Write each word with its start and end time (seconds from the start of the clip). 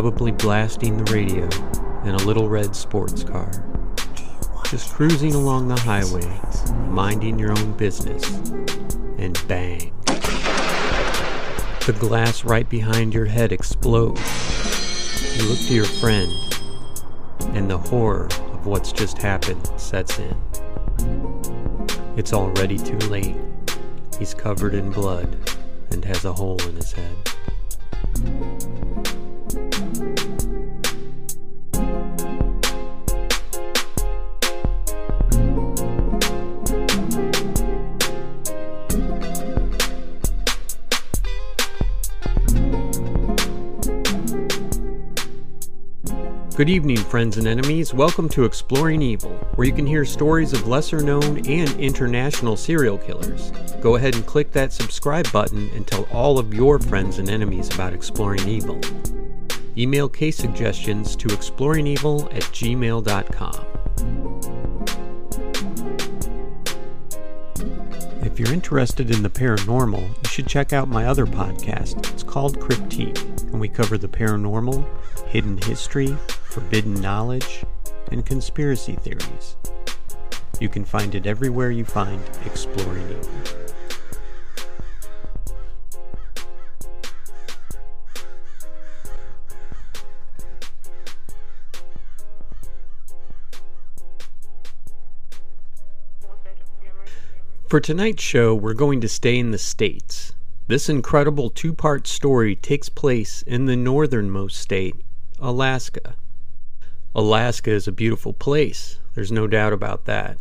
probably 0.00 0.30
blasting 0.30 0.96
the 0.96 1.12
radio 1.12 1.42
in 2.04 2.14
a 2.14 2.24
little 2.24 2.48
red 2.48 2.76
sports 2.76 3.24
car, 3.24 3.50
just 4.70 4.94
cruising 4.94 5.34
along 5.34 5.66
the 5.66 5.74
highway, 5.74 6.40
minding 6.88 7.36
your 7.36 7.50
own 7.50 7.72
business, 7.72 8.22
and 9.18 9.36
bang. 9.48 9.92
The 11.84 11.96
glass 11.98 12.44
right 12.44 12.68
behind 12.68 13.12
your 13.12 13.24
head 13.24 13.50
explodes. 13.50 14.20
You 15.36 15.48
look 15.48 15.58
to 15.66 15.74
your 15.74 15.84
friend, 15.84 16.30
and 17.56 17.68
the 17.68 17.78
horror 17.78 18.26
of 18.52 18.66
what's 18.66 18.92
just 18.92 19.18
happened 19.18 19.68
sets 19.76 20.16
in. 20.20 20.36
It's 22.16 22.32
already 22.32 22.78
too 22.78 22.98
late. 23.08 23.34
He's 24.16 24.32
covered 24.32 24.74
in 24.74 24.92
blood 24.92 25.36
and 25.90 26.04
has 26.04 26.24
a 26.24 26.32
hole 26.32 26.62
in 26.68 26.76
his 26.76 26.92
head. 26.92 27.16
Good 46.58 46.70
evening, 46.70 46.96
friends 46.96 47.36
and 47.36 47.46
enemies. 47.46 47.94
Welcome 47.94 48.28
to 48.30 48.44
Exploring 48.44 49.00
Evil, 49.00 49.30
where 49.54 49.64
you 49.64 49.72
can 49.72 49.86
hear 49.86 50.04
stories 50.04 50.52
of 50.52 50.66
lesser 50.66 51.00
known 51.00 51.46
and 51.46 51.70
international 51.78 52.56
serial 52.56 52.98
killers. 52.98 53.52
Go 53.80 53.94
ahead 53.94 54.16
and 54.16 54.26
click 54.26 54.50
that 54.50 54.72
subscribe 54.72 55.30
button 55.30 55.70
and 55.76 55.86
tell 55.86 56.08
all 56.10 56.36
of 56.36 56.52
your 56.52 56.80
friends 56.80 57.20
and 57.20 57.30
enemies 57.30 57.72
about 57.72 57.92
Exploring 57.92 58.48
Evil. 58.48 58.80
Email 59.76 60.08
case 60.08 60.36
suggestions 60.36 61.14
to 61.14 61.28
exploringevil 61.28 62.34
at 62.34 62.42
gmail.com. 62.42 63.66
If 68.24 68.40
you're 68.40 68.52
interested 68.52 69.12
in 69.12 69.22
the 69.22 69.30
paranormal, 69.30 70.08
you 70.08 70.28
should 70.28 70.48
check 70.48 70.72
out 70.72 70.88
my 70.88 71.06
other 71.06 71.24
podcast. 71.24 72.12
It's 72.12 72.24
called 72.24 72.58
Cryptique, 72.58 73.22
and 73.42 73.60
we 73.60 73.68
cover 73.68 73.96
the 73.96 74.08
paranormal, 74.08 74.84
hidden 75.28 75.56
history, 75.58 76.16
forbidden 76.50 76.94
knowledge, 76.94 77.64
and 78.10 78.24
conspiracy 78.24 78.94
theories. 78.96 79.56
You 80.60 80.68
can 80.68 80.84
find 80.84 81.14
it 81.14 81.26
everywhere 81.26 81.70
you 81.70 81.84
find 81.84 82.20
Exploring 82.44 83.08
Evil. 83.10 83.58
For 97.68 97.80
tonight's 97.80 98.22
show, 98.22 98.54
we're 98.54 98.72
going 98.72 99.02
to 99.02 99.08
stay 99.08 99.38
in 99.38 99.50
the 99.50 99.58
States. 99.58 100.32
This 100.68 100.88
incredible 100.88 101.50
two 101.50 101.74
part 101.74 102.06
story 102.06 102.56
takes 102.56 102.88
place 102.88 103.42
in 103.42 103.66
the 103.66 103.76
northernmost 103.76 104.56
state, 104.56 104.96
Alaska. 105.38 106.14
Alaska 107.14 107.70
is 107.70 107.88
a 107.88 107.92
beautiful 107.92 108.32
place, 108.32 109.00
there's 109.14 109.32
no 109.32 109.46
doubt 109.46 109.72
about 109.72 110.04
that. 110.04 110.38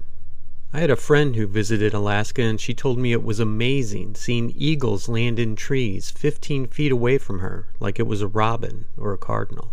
I 0.73 0.81
had 0.81 0.91
a 0.91 0.97
friend 0.97 1.35
who 1.35 1.47
visited 1.47 1.93
Alaska 1.93 2.41
and 2.41 2.59
she 2.59 2.73
told 2.73 2.99
me 2.99 3.13
it 3.13 3.23
was 3.23 3.39
amazing 3.39 4.15
seeing 4.15 4.53
eagles 4.55 5.07
land 5.07 5.39
in 5.39 5.55
trees 5.55 6.11
15 6.11 6.67
feet 6.67 6.91
away 6.91 7.17
from 7.17 7.39
her 7.39 7.67
like 7.79 7.99
it 7.99 8.05
was 8.05 8.21
a 8.21 8.27
robin 8.27 8.85
or 8.97 9.13
a 9.13 9.17
cardinal. 9.17 9.71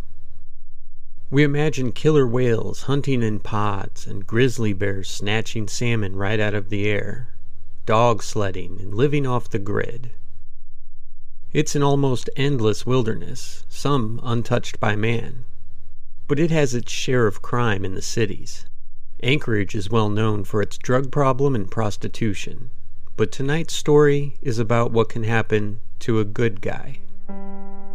We 1.30 1.42
imagine 1.42 1.90
killer 1.90 2.28
whales 2.28 2.82
hunting 2.82 3.24
in 3.24 3.40
pods 3.40 4.06
and 4.06 4.24
grizzly 4.24 4.72
bears 4.72 5.10
snatching 5.10 5.66
salmon 5.66 6.14
right 6.14 6.38
out 6.38 6.54
of 6.54 6.68
the 6.68 6.88
air, 6.88 7.34
dog 7.86 8.22
sledding 8.22 8.78
and 8.80 8.94
living 8.94 9.26
off 9.26 9.50
the 9.50 9.58
grid. 9.58 10.12
It's 11.52 11.74
an 11.74 11.82
almost 11.82 12.30
endless 12.36 12.86
wilderness, 12.86 13.64
some 13.68 14.20
untouched 14.22 14.78
by 14.78 14.94
man, 14.94 15.44
but 16.26 16.38
it 16.38 16.50
has 16.50 16.74
its 16.74 16.90
share 16.90 17.26
of 17.26 17.42
crime 17.42 17.84
in 17.84 17.94
the 17.94 18.02
cities. 18.02 18.66
Anchorage 19.22 19.74
is 19.74 19.90
well 19.90 20.08
known 20.08 20.44
for 20.44 20.62
its 20.62 20.78
drug 20.78 21.10
problem 21.10 21.54
and 21.54 21.70
prostitution, 21.70 22.70
but 23.16 23.32
tonight's 23.32 23.74
story 23.74 24.36
is 24.42 24.58
about 24.58 24.90
what 24.90 25.08
can 25.08 25.24
happen 25.24 25.80
to 26.00 26.20
a 26.20 26.24
good 26.24 26.60
guy. 26.60 26.98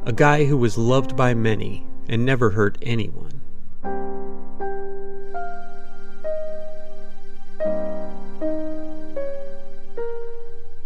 A 0.06 0.13
guy 0.13 0.45
who 0.45 0.57
was 0.57 0.78
loved 0.78 1.16
by 1.16 1.34
many 1.34 1.85
and 2.07 2.25
never 2.25 2.51
hurt 2.51 2.78
anyone. 2.81 3.41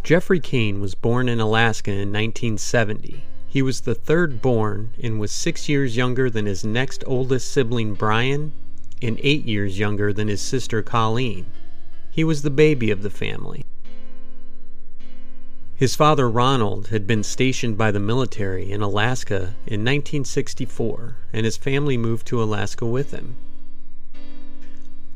Jeffrey 0.04 0.42
Kane 0.42 0.82
was 0.82 0.96
born 0.96 1.30
in 1.30 1.40
Alaska 1.40 1.92
in 1.92 2.12
1970. 2.12 3.24
He 3.54 3.62
was 3.62 3.82
the 3.82 3.94
third 3.94 4.42
born 4.42 4.96
and 5.00 5.20
was 5.20 5.32
six 5.32 5.70
years 5.70 5.96
younger 5.96 6.28
than 6.28 6.48
his 6.48 6.66
next 6.66 7.04
oldest 7.06 7.52
sibling 7.52 7.94
Brian 7.94 8.52
and 9.00 9.20
eight 9.22 9.46
years 9.46 9.78
younger 9.78 10.12
than 10.12 10.28
his 10.28 10.42
sister 10.42 10.82
Colleen. 10.82 11.46
He 12.10 12.24
was 12.24 12.42
the 12.42 12.50
baby 12.50 12.90
of 12.90 13.04
the 13.04 13.12
family. 13.12 13.64
His 15.76 15.96
father 15.96 16.28
Ronald 16.28 16.88
had 16.88 17.06
been 17.06 17.22
stationed 17.22 17.78
by 17.78 17.92
the 17.92 18.00
military 18.00 18.72
in 18.72 18.82
Alaska 18.82 19.54
in 19.68 19.82
1964, 19.82 21.18
and 21.32 21.46
his 21.46 21.56
family 21.56 21.96
moved 21.96 22.26
to 22.26 22.42
Alaska 22.42 22.88
with 22.88 23.12
him. 23.12 23.36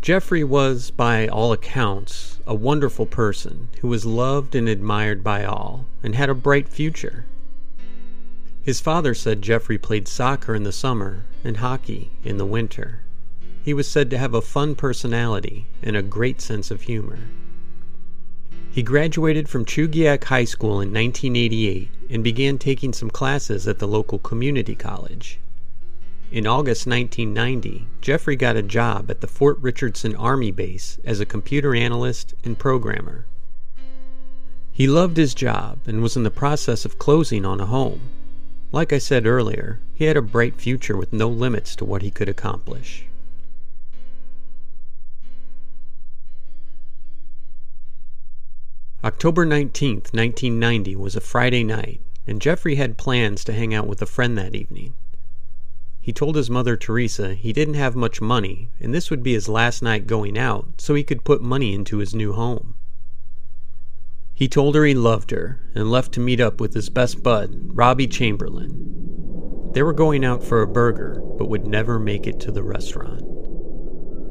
Jeffrey 0.04 0.44
was, 0.44 0.92
by 0.92 1.28
all 1.28 1.52
accounts, 1.52 2.40
a 2.46 2.54
wonderful 2.54 3.08
person 3.08 3.70
who 3.82 3.88
was 3.88 4.06
loved 4.06 4.54
and 4.54 4.70
admired 4.70 5.24
by 5.24 5.44
all 5.44 5.88
and 6.04 6.14
had 6.14 6.30
a 6.30 6.36
bright 6.36 6.70
future. 6.70 7.26
His 8.68 8.82
father 8.82 9.14
said 9.14 9.42
Jeffrey 9.42 9.78
played 9.78 10.10
soccer 10.10 10.54
in 10.54 10.64
the 10.64 10.74
summer 10.74 11.24
and 11.42 11.56
hockey 11.56 12.12
in 12.26 12.36
the 12.36 12.46
winter. 12.46 13.00
He 13.64 13.74
was 13.74 13.88
said 13.88 14.10
to 14.10 14.18
have 14.18 14.34
a 14.34 14.42
fun 14.42 14.76
personality 14.76 15.68
and 15.82 15.96
a 15.96 16.02
great 16.02 16.42
sense 16.42 16.70
of 16.70 16.82
humor. 16.82 17.20
He 18.70 18.84
graduated 18.84 19.48
from 19.48 19.64
Chugiak 19.64 20.26
High 20.26 20.44
School 20.44 20.82
in 20.82 20.92
1988 20.92 21.90
and 22.10 22.22
began 22.26 22.58
taking 22.58 22.92
some 22.92 23.10
classes 23.10 23.70
at 23.70 23.80
the 23.80 23.88
local 23.88 24.20
community 24.20 24.76
college. 24.76 25.40
In 26.30 26.46
August 26.46 26.86
1990, 26.86 27.88
Jeffrey 28.02 28.36
got 28.36 28.58
a 28.58 28.62
job 28.62 29.10
at 29.10 29.22
the 29.22 29.28
Fort 29.28 29.58
Richardson 29.62 30.14
Army 30.14 30.52
Base 30.52 31.00
as 31.06 31.22
a 31.22 31.26
computer 31.26 31.74
analyst 31.74 32.34
and 32.44 32.60
programmer. 32.60 33.28
He 34.74 34.88
loved 34.88 35.16
his 35.16 35.34
job 35.34 35.80
and 35.88 36.04
was 36.04 36.18
in 36.18 36.24
the 36.24 36.30
process 36.30 36.84
of 36.84 37.00
closing 37.00 37.46
on 37.46 37.62
a 37.62 37.66
home. 37.66 38.02
Like 38.78 38.94
I 38.94 39.00
said 39.00 39.26
earlier, 39.26 39.80
he 39.96 40.04
had 40.06 40.18
a 40.18 40.22
bright 40.22 40.62
future 40.62 40.96
with 40.96 41.12
no 41.12 41.30
limits 41.30 41.76
to 41.78 41.84
what 41.84 42.04
he 42.04 42.12
could 42.12 42.30
accomplish. 42.30 43.08
October 49.04 49.48
19th, 49.48 50.14
1990 50.14 50.96
was 50.96 51.16
a 51.16 51.22
Friday 51.22 51.64
night, 51.64 52.02
and 52.28 52.40
Jeffrey 52.40 52.76
had 52.76 53.00
plans 53.00 53.44
to 53.46 53.54
hang 53.54 53.74
out 53.74 53.88
with 53.88 54.00
a 54.04 54.06
friend 54.06 54.38
that 54.38 54.54
evening. 54.54 54.94
He 56.00 56.14
told 56.14 56.36
his 56.36 56.52
mother 56.52 56.78
Teresa 56.78 57.34
he 57.34 57.52
didn't 57.52 57.74
have 57.74 57.96
much 57.96 58.22
money, 58.22 58.70
and 58.80 58.94
this 58.94 59.10
would 59.10 59.24
be 59.24 59.34
his 59.34 59.50
last 59.50 59.82
night 59.82 60.06
going 60.06 60.38
out, 60.38 60.68
so 60.78 60.94
he 60.94 61.04
could 61.04 61.24
put 61.24 61.42
money 61.42 61.74
into 61.74 61.98
his 61.98 62.14
new 62.14 62.34
home. 62.34 62.76
He 64.38 64.48
told 64.48 64.76
her 64.76 64.86
he 64.86 64.94
loved 64.94 65.32
her 65.32 65.60
and 65.74 65.90
left 65.90 66.12
to 66.12 66.20
meet 66.20 66.40
up 66.40 66.62
with 66.62 66.76
his 66.76 66.90
best 66.90 67.24
bud, 67.24 67.56
Robbie 67.74 68.06
Chamberlain. 68.06 69.72
They 69.74 69.82
were 69.82 69.94
going 69.94 70.24
out 70.24 70.44
for 70.44 70.62
a 70.62 70.68
burger, 70.68 71.20
but 71.40 71.50
would 71.50 71.66
never 71.66 71.98
make 71.98 72.28
it 72.28 72.40
to 72.42 72.52
the 72.52 72.62
restaurant. 72.62 73.24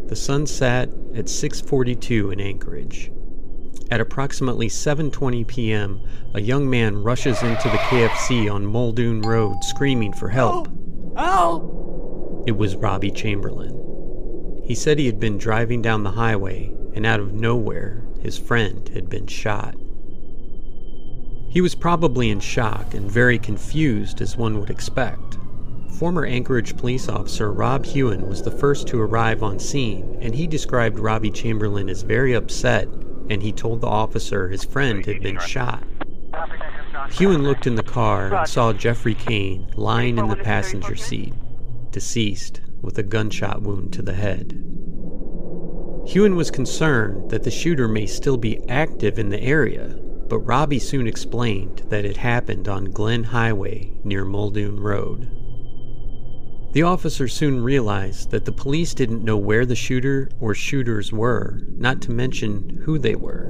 The 0.08 0.14
sun 0.14 0.46
set 0.46 0.90
at 1.16 1.24
6:42 1.24 2.32
in 2.32 2.40
Anchorage. 2.40 3.10
At 3.90 4.00
approximately 4.00 4.68
7:20 4.68 5.44
p.m., 5.44 6.00
a 6.34 6.40
young 6.40 6.70
man 6.70 7.02
rushes 7.02 7.42
into 7.42 7.68
the 7.68 7.78
KFC 7.88 8.48
on 8.48 8.64
Muldoon 8.64 9.22
Road 9.22 9.56
screaming 9.64 10.12
for 10.12 10.28
help. 10.28 10.68
Help! 11.16 12.44
It 12.46 12.56
was 12.56 12.76
Robbie 12.76 13.10
Chamberlain. 13.10 14.62
He 14.62 14.76
said 14.76 15.00
he 15.00 15.06
had 15.06 15.18
been 15.18 15.36
driving 15.36 15.82
down 15.82 16.04
the 16.04 16.12
highway, 16.12 16.72
and 16.94 17.04
out 17.04 17.18
of 17.18 17.32
nowhere, 17.32 18.06
his 18.22 18.38
friend 18.38 18.88
had 18.90 19.08
been 19.08 19.26
shot. 19.26 19.74
He 21.56 21.62
was 21.62 21.74
probably 21.74 22.28
in 22.28 22.40
shock 22.40 22.92
and 22.92 23.10
very 23.10 23.38
confused, 23.38 24.20
as 24.20 24.36
one 24.36 24.60
would 24.60 24.68
expect. 24.68 25.38
Former 25.98 26.26
Anchorage 26.26 26.76
police 26.76 27.08
officer 27.08 27.50
Rob 27.50 27.86
Hewen 27.86 28.28
was 28.28 28.42
the 28.42 28.50
first 28.50 28.86
to 28.88 29.00
arrive 29.00 29.42
on 29.42 29.58
scene, 29.58 30.18
and 30.20 30.34
he 30.34 30.46
described 30.46 30.98
Robbie 30.98 31.30
Chamberlain 31.30 31.88
as 31.88 32.02
very 32.02 32.34
upset, 32.34 32.88
and 33.30 33.42
he 33.42 33.52
told 33.52 33.80
the 33.80 33.86
officer 33.86 34.50
his 34.50 34.66
friend 34.66 35.06
had 35.06 35.22
been 35.22 35.38
shot. 35.38 35.82
Hewen 37.12 37.42
looked 37.42 37.66
in 37.66 37.76
the 37.76 37.82
car 37.82 38.34
and 38.34 38.46
saw 38.46 38.74
Jeffrey 38.74 39.14
Kane 39.14 39.66
lying 39.76 40.18
in 40.18 40.28
the 40.28 40.36
passenger 40.36 40.94
seat, 40.94 41.32
deceased 41.90 42.60
with 42.82 42.98
a 42.98 43.02
gunshot 43.02 43.62
wound 43.62 43.94
to 43.94 44.02
the 44.02 44.12
head. 44.12 44.62
Hewen 46.06 46.36
was 46.36 46.50
concerned 46.50 47.30
that 47.30 47.44
the 47.44 47.50
shooter 47.50 47.88
may 47.88 48.04
still 48.04 48.36
be 48.36 48.60
active 48.68 49.18
in 49.18 49.30
the 49.30 49.40
area, 49.40 49.98
but 50.28 50.40
Robbie 50.40 50.78
soon 50.78 51.06
explained 51.06 51.82
that 51.88 52.04
it 52.04 52.16
happened 52.16 52.68
on 52.68 52.90
Glen 52.90 53.24
Highway 53.24 53.92
near 54.04 54.24
Muldoon 54.24 54.80
Road. 54.80 55.30
The 56.72 56.82
officer 56.82 57.26
soon 57.28 57.62
realized 57.62 58.30
that 58.32 58.44
the 58.44 58.52
police 58.52 58.92
didn't 58.92 59.24
know 59.24 59.36
where 59.36 59.64
the 59.64 59.74
shooter 59.74 60.28
or 60.40 60.54
shooters 60.54 61.12
were, 61.12 61.60
not 61.68 62.02
to 62.02 62.10
mention 62.10 62.82
who 62.84 62.98
they 62.98 63.14
were. 63.14 63.48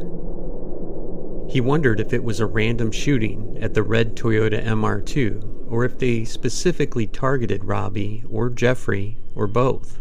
He 1.49 1.61
wondered 1.61 2.01
if 2.01 2.13
it 2.13 2.23
was 2.23 2.41
a 2.41 2.47
random 2.47 2.93
shooting 2.93 3.59
at 3.61 3.75
the 3.75 3.83
red 3.83 4.17
Toyota 4.17 4.65
MR2 4.65 5.67
or 5.69 5.85
if 5.85 5.99
they 5.99 6.25
specifically 6.25 7.07
targeted 7.07 7.65
Robbie 7.65 8.23
or 8.29 8.51
Jeffrey 8.51 9.17
or 9.35 9.47
both. 9.47 9.99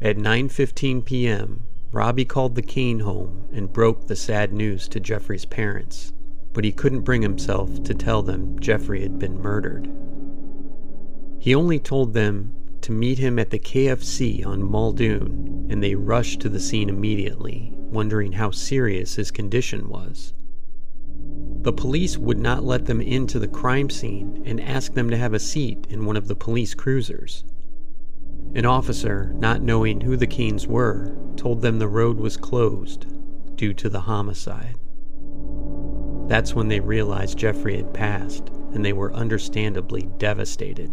At 0.00 0.16
9:15 0.16 1.04
p.m., 1.04 1.62
Robbie 1.92 2.24
called 2.24 2.54
the 2.54 2.62
Kane 2.62 3.00
home 3.00 3.44
and 3.52 3.70
broke 3.70 4.06
the 4.06 4.16
sad 4.16 4.50
news 4.50 4.88
to 4.88 4.98
Jeffrey's 4.98 5.44
parents, 5.44 6.14
but 6.54 6.64
he 6.64 6.72
couldn't 6.72 7.02
bring 7.02 7.20
himself 7.20 7.82
to 7.82 7.92
tell 7.92 8.22
them 8.22 8.58
Jeffrey 8.60 9.02
had 9.02 9.18
been 9.18 9.38
murdered. 9.38 9.90
He 11.38 11.54
only 11.54 11.78
told 11.78 12.14
them 12.14 12.54
to 12.80 12.92
meet 12.92 13.18
him 13.18 13.38
at 13.38 13.50
the 13.50 13.58
KFC 13.58 14.44
on 14.46 14.62
Muldoon, 14.62 15.66
and 15.68 15.82
they 15.82 15.94
rushed 15.94 16.40
to 16.40 16.48
the 16.48 16.60
scene 16.60 16.88
immediately, 16.88 17.72
wondering 17.76 18.32
how 18.32 18.50
serious 18.52 19.16
his 19.16 19.30
condition 19.30 19.90
was. 19.90 20.32
The 21.60 21.74
police 21.74 22.16
would 22.16 22.38
not 22.38 22.64
let 22.64 22.86
them 22.86 23.02
into 23.02 23.38
the 23.38 23.46
crime 23.46 23.90
scene 23.90 24.42
and 24.46 24.60
asked 24.60 24.94
them 24.94 25.10
to 25.10 25.16
have 25.18 25.34
a 25.34 25.38
seat 25.38 25.86
in 25.90 26.06
one 26.06 26.16
of 26.16 26.26
the 26.26 26.34
police 26.34 26.72
cruisers. 26.72 27.44
An 28.54 28.66
officer, 28.66 29.32
not 29.38 29.62
knowing 29.62 30.02
who 30.02 30.16
the 30.16 30.26
Kanes 30.26 30.66
were, 30.66 31.16
told 31.36 31.62
them 31.62 31.78
the 31.78 31.88
road 31.88 32.18
was 32.18 32.36
closed 32.36 33.06
due 33.56 33.72
to 33.74 33.88
the 33.88 34.02
homicide. 34.02 34.76
That's 36.28 36.54
when 36.54 36.68
they 36.68 36.80
realized 36.80 37.38
Jeffrey 37.38 37.76
had 37.76 37.94
passed, 37.94 38.50
and 38.74 38.84
they 38.84 38.92
were 38.92 39.14
understandably 39.14 40.02
devastated. 40.18 40.90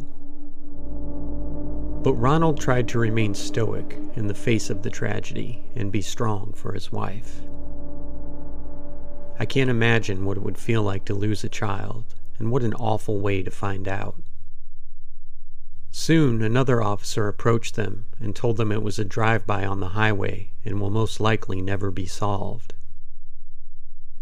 But 2.02 2.14
Ronald 2.14 2.62
tried 2.62 2.88
to 2.90 3.00
remain 3.00 3.34
stoic 3.34 3.98
in 4.16 4.28
the 4.28 4.34
face 4.34 4.70
of 4.70 4.82
the 4.82 4.90
tragedy 4.90 5.62
and 5.76 5.92
be 5.92 6.02
strong 6.02 6.54
for 6.54 6.74
his 6.74 6.94
wife. 6.94 7.42
I 9.38 9.46
can't 9.46 9.70
imagine 9.70 10.24
what 10.24 10.38
it 10.38 10.44
would 10.44 10.58
feel 10.58 10.82
like 10.82 11.04
to 11.06 11.14
lose 11.14 11.44
a 11.44 11.50
child, 11.50 12.16
and 12.38 12.52
what 12.52 12.64
an 12.64 12.74
awful 12.74 13.20
way 13.20 13.44
to 13.44 13.52
find 13.52 13.88
out. 13.88 14.16
Soon 16.02 16.42
another 16.42 16.82
officer 16.82 17.28
approached 17.28 17.76
them 17.76 18.06
and 18.22 18.34
told 18.34 18.56
them 18.56 18.72
it 18.72 18.82
was 18.82 18.98
a 19.00 19.04
drive 19.04 19.46
by 19.46 19.66
on 19.66 19.82
the 19.82 19.90
highway 19.90 20.50
and 20.64 20.80
will 20.80 20.90
most 20.90 21.20
likely 21.20 21.62
never 21.62 21.92
be 21.92 22.06
solved. 22.06 22.74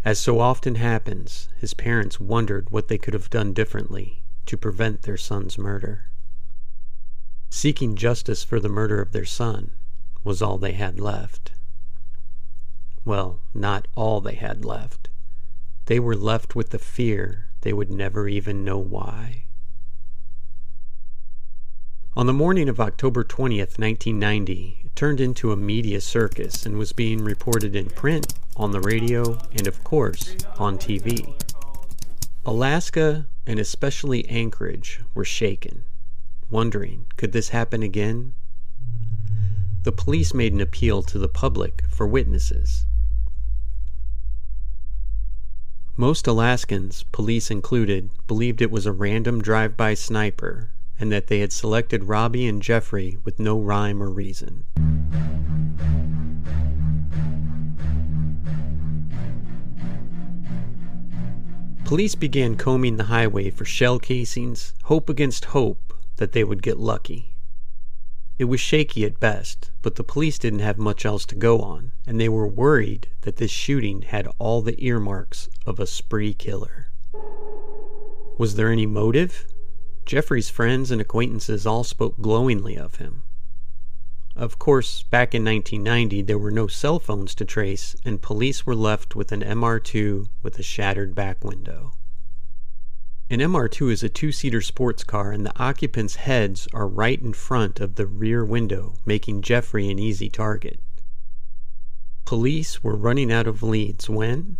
As 0.04 0.18
so 0.18 0.40
often 0.40 0.74
happens, 0.74 1.48
his 1.56 1.74
parents 1.74 2.18
wondered 2.18 2.70
what 2.70 2.88
they 2.88 2.98
could 2.98 3.14
have 3.14 3.30
done 3.30 3.52
differently 3.52 4.24
to 4.46 4.56
prevent 4.56 5.02
their 5.02 5.16
son's 5.16 5.56
murder. 5.56 6.10
Seeking 7.48 7.94
justice 7.94 8.42
for 8.42 8.58
the 8.58 8.68
murder 8.68 9.00
of 9.00 9.12
their 9.12 9.24
son 9.24 9.70
was 10.24 10.42
all 10.42 10.58
they 10.58 10.72
had 10.72 10.98
left. 10.98 11.52
Well, 13.04 13.38
not 13.54 13.86
all 13.94 14.20
they 14.20 14.34
had 14.34 14.64
left. 14.64 15.10
They 15.86 16.00
were 16.00 16.16
left 16.16 16.56
with 16.56 16.70
the 16.70 16.80
fear 16.80 17.50
they 17.60 17.72
would 17.72 17.92
never 17.92 18.26
even 18.26 18.64
know 18.64 18.78
why. 18.78 19.44
On 22.16 22.26
the 22.26 22.32
morning 22.32 22.68
of 22.68 22.80
October 22.80 23.22
20th, 23.22 23.78
1990, 23.78 24.78
it 24.84 24.96
turned 24.96 25.20
into 25.20 25.52
a 25.52 25.56
media 25.56 26.00
circus 26.00 26.66
and 26.66 26.76
was 26.76 26.92
being 26.92 27.22
reported 27.22 27.76
in 27.76 27.90
print, 27.90 28.34
on 28.56 28.72
the 28.72 28.80
radio, 28.80 29.38
and 29.52 29.68
of 29.68 29.84
course, 29.84 30.34
on 30.58 30.78
TV. 30.78 31.34
Alaska, 32.44 33.26
and 33.46 33.60
especially 33.60 34.28
Anchorage, 34.28 35.02
were 35.14 35.24
shaken 35.24 35.84
wondering, 36.50 37.06
could 37.16 37.32
this 37.32 37.50
happen 37.50 37.82
again? 37.82 38.34
The 39.82 39.92
police 39.92 40.32
made 40.32 40.54
an 40.54 40.62
appeal 40.62 41.02
to 41.02 41.18
the 41.18 41.28
public 41.28 41.84
for 41.90 42.06
witnesses. 42.06 42.86
Most 45.96 46.26
Alaskans, 46.26 47.04
police 47.12 47.50
included, 47.50 48.10
believed 48.26 48.62
it 48.62 48.70
was 48.70 48.86
a 48.86 48.92
random 48.92 49.42
drive 49.42 49.76
by 49.76 49.94
sniper 49.94 50.72
and 51.00 51.12
that 51.12 51.28
they 51.28 51.40
had 51.40 51.52
selected 51.52 52.04
Robbie 52.04 52.46
and 52.46 52.62
Jeffrey 52.62 53.16
with 53.24 53.38
no 53.38 53.58
rhyme 53.58 54.02
or 54.02 54.10
reason. 54.10 54.64
Police 61.84 62.14
began 62.14 62.56
combing 62.56 62.98
the 62.98 63.04
highway 63.04 63.48
for 63.48 63.64
shell 63.64 63.98
casings, 63.98 64.74
hope 64.84 65.08
against 65.08 65.46
hope 65.46 65.94
that 66.16 66.32
they 66.32 66.44
would 66.44 66.62
get 66.62 66.78
lucky. 66.78 67.34
It 68.38 68.44
was 68.44 68.60
shaky 68.60 69.04
at 69.04 69.18
best, 69.18 69.70
but 69.82 69.96
the 69.96 70.04
police 70.04 70.38
didn't 70.38 70.58
have 70.58 70.78
much 70.78 71.06
else 71.06 71.24
to 71.26 71.34
go 71.34 71.60
on, 71.60 71.92
and 72.06 72.20
they 72.20 72.28
were 72.28 72.46
worried 72.46 73.08
that 73.22 73.36
this 73.36 73.50
shooting 73.50 74.02
had 74.02 74.28
all 74.38 74.62
the 74.62 74.76
earmarks 74.84 75.48
of 75.66 75.80
a 75.80 75.86
spree 75.86 76.34
killer. 76.34 76.88
Was 78.36 78.54
there 78.54 78.70
any 78.70 78.86
motive? 78.86 79.46
Jeffrey's 80.08 80.48
friends 80.48 80.90
and 80.90 81.02
acquaintances 81.02 81.66
all 81.66 81.84
spoke 81.84 82.18
glowingly 82.18 82.78
of 82.78 82.94
him. 82.94 83.24
Of 84.34 84.58
course, 84.58 85.02
back 85.02 85.34
in 85.34 85.44
1990, 85.44 86.22
there 86.22 86.38
were 86.38 86.50
no 86.50 86.66
cell 86.66 86.98
phones 86.98 87.34
to 87.34 87.44
trace, 87.44 87.94
and 88.06 88.22
police 88.22 88.64
were 88.64 88.74
left 88.74 89.14
with 89.14 89.32
an 89.32 89.42
MR2 89.42 90.28
with 90.42 90.58
a 90.58 90.62
shattered 90.62 91.14
back 91.14 91.44
window. 91.44 91.92
An 93.28 93.40
MR2 93.40 93.92
is 93.92 94.02
a 94.02 94.08
two 94.08 94.32
seater 94.32 94.62
sports 94.62 95.04
car, 95.04 95.30
and 95.30 95.44
the 95.44 95.60
occupants' 95.60 96.14
heads 96.14 96.66
are 96.72 96.88
right 96.88 97.20
in 97.20 97.34
front 97.34 97.78
of 97.78 97.96
the 97.96 98.06
rear 98.06 98.42
window, 98.46 98.94
making 99.04 99.42
Jeffrey 99.42 99.90
an 99.90 99.98
easy 99.98 100.30
target. 100.30 100.80
Police 102.24 102.82
were 102.82 102.96
running 102.96 103.30
out 103.30 103.46
of 103.46 103.62
leads 103.62 104.08
when, 104.08 104.56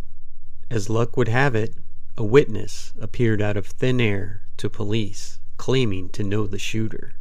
as 0.69 0.91
luck 0.91 1.17
would 1.17 1.27
have 1.27 1.55
it, 1.55 1.73
a 2.15 2.23
witness 2.23 2.93
appeared 3.01 3.41
out 3.41 3.57
of 3.57 3.65
thin 3.65 3.99
air 3.99 4.43
to 4.59 4.69
police, 4.69 5.39
claiming 5.57 6.09
to 6.09 6.23
know 6.23 6.47
the 6.47 6.59
shooter. 6.59 7.15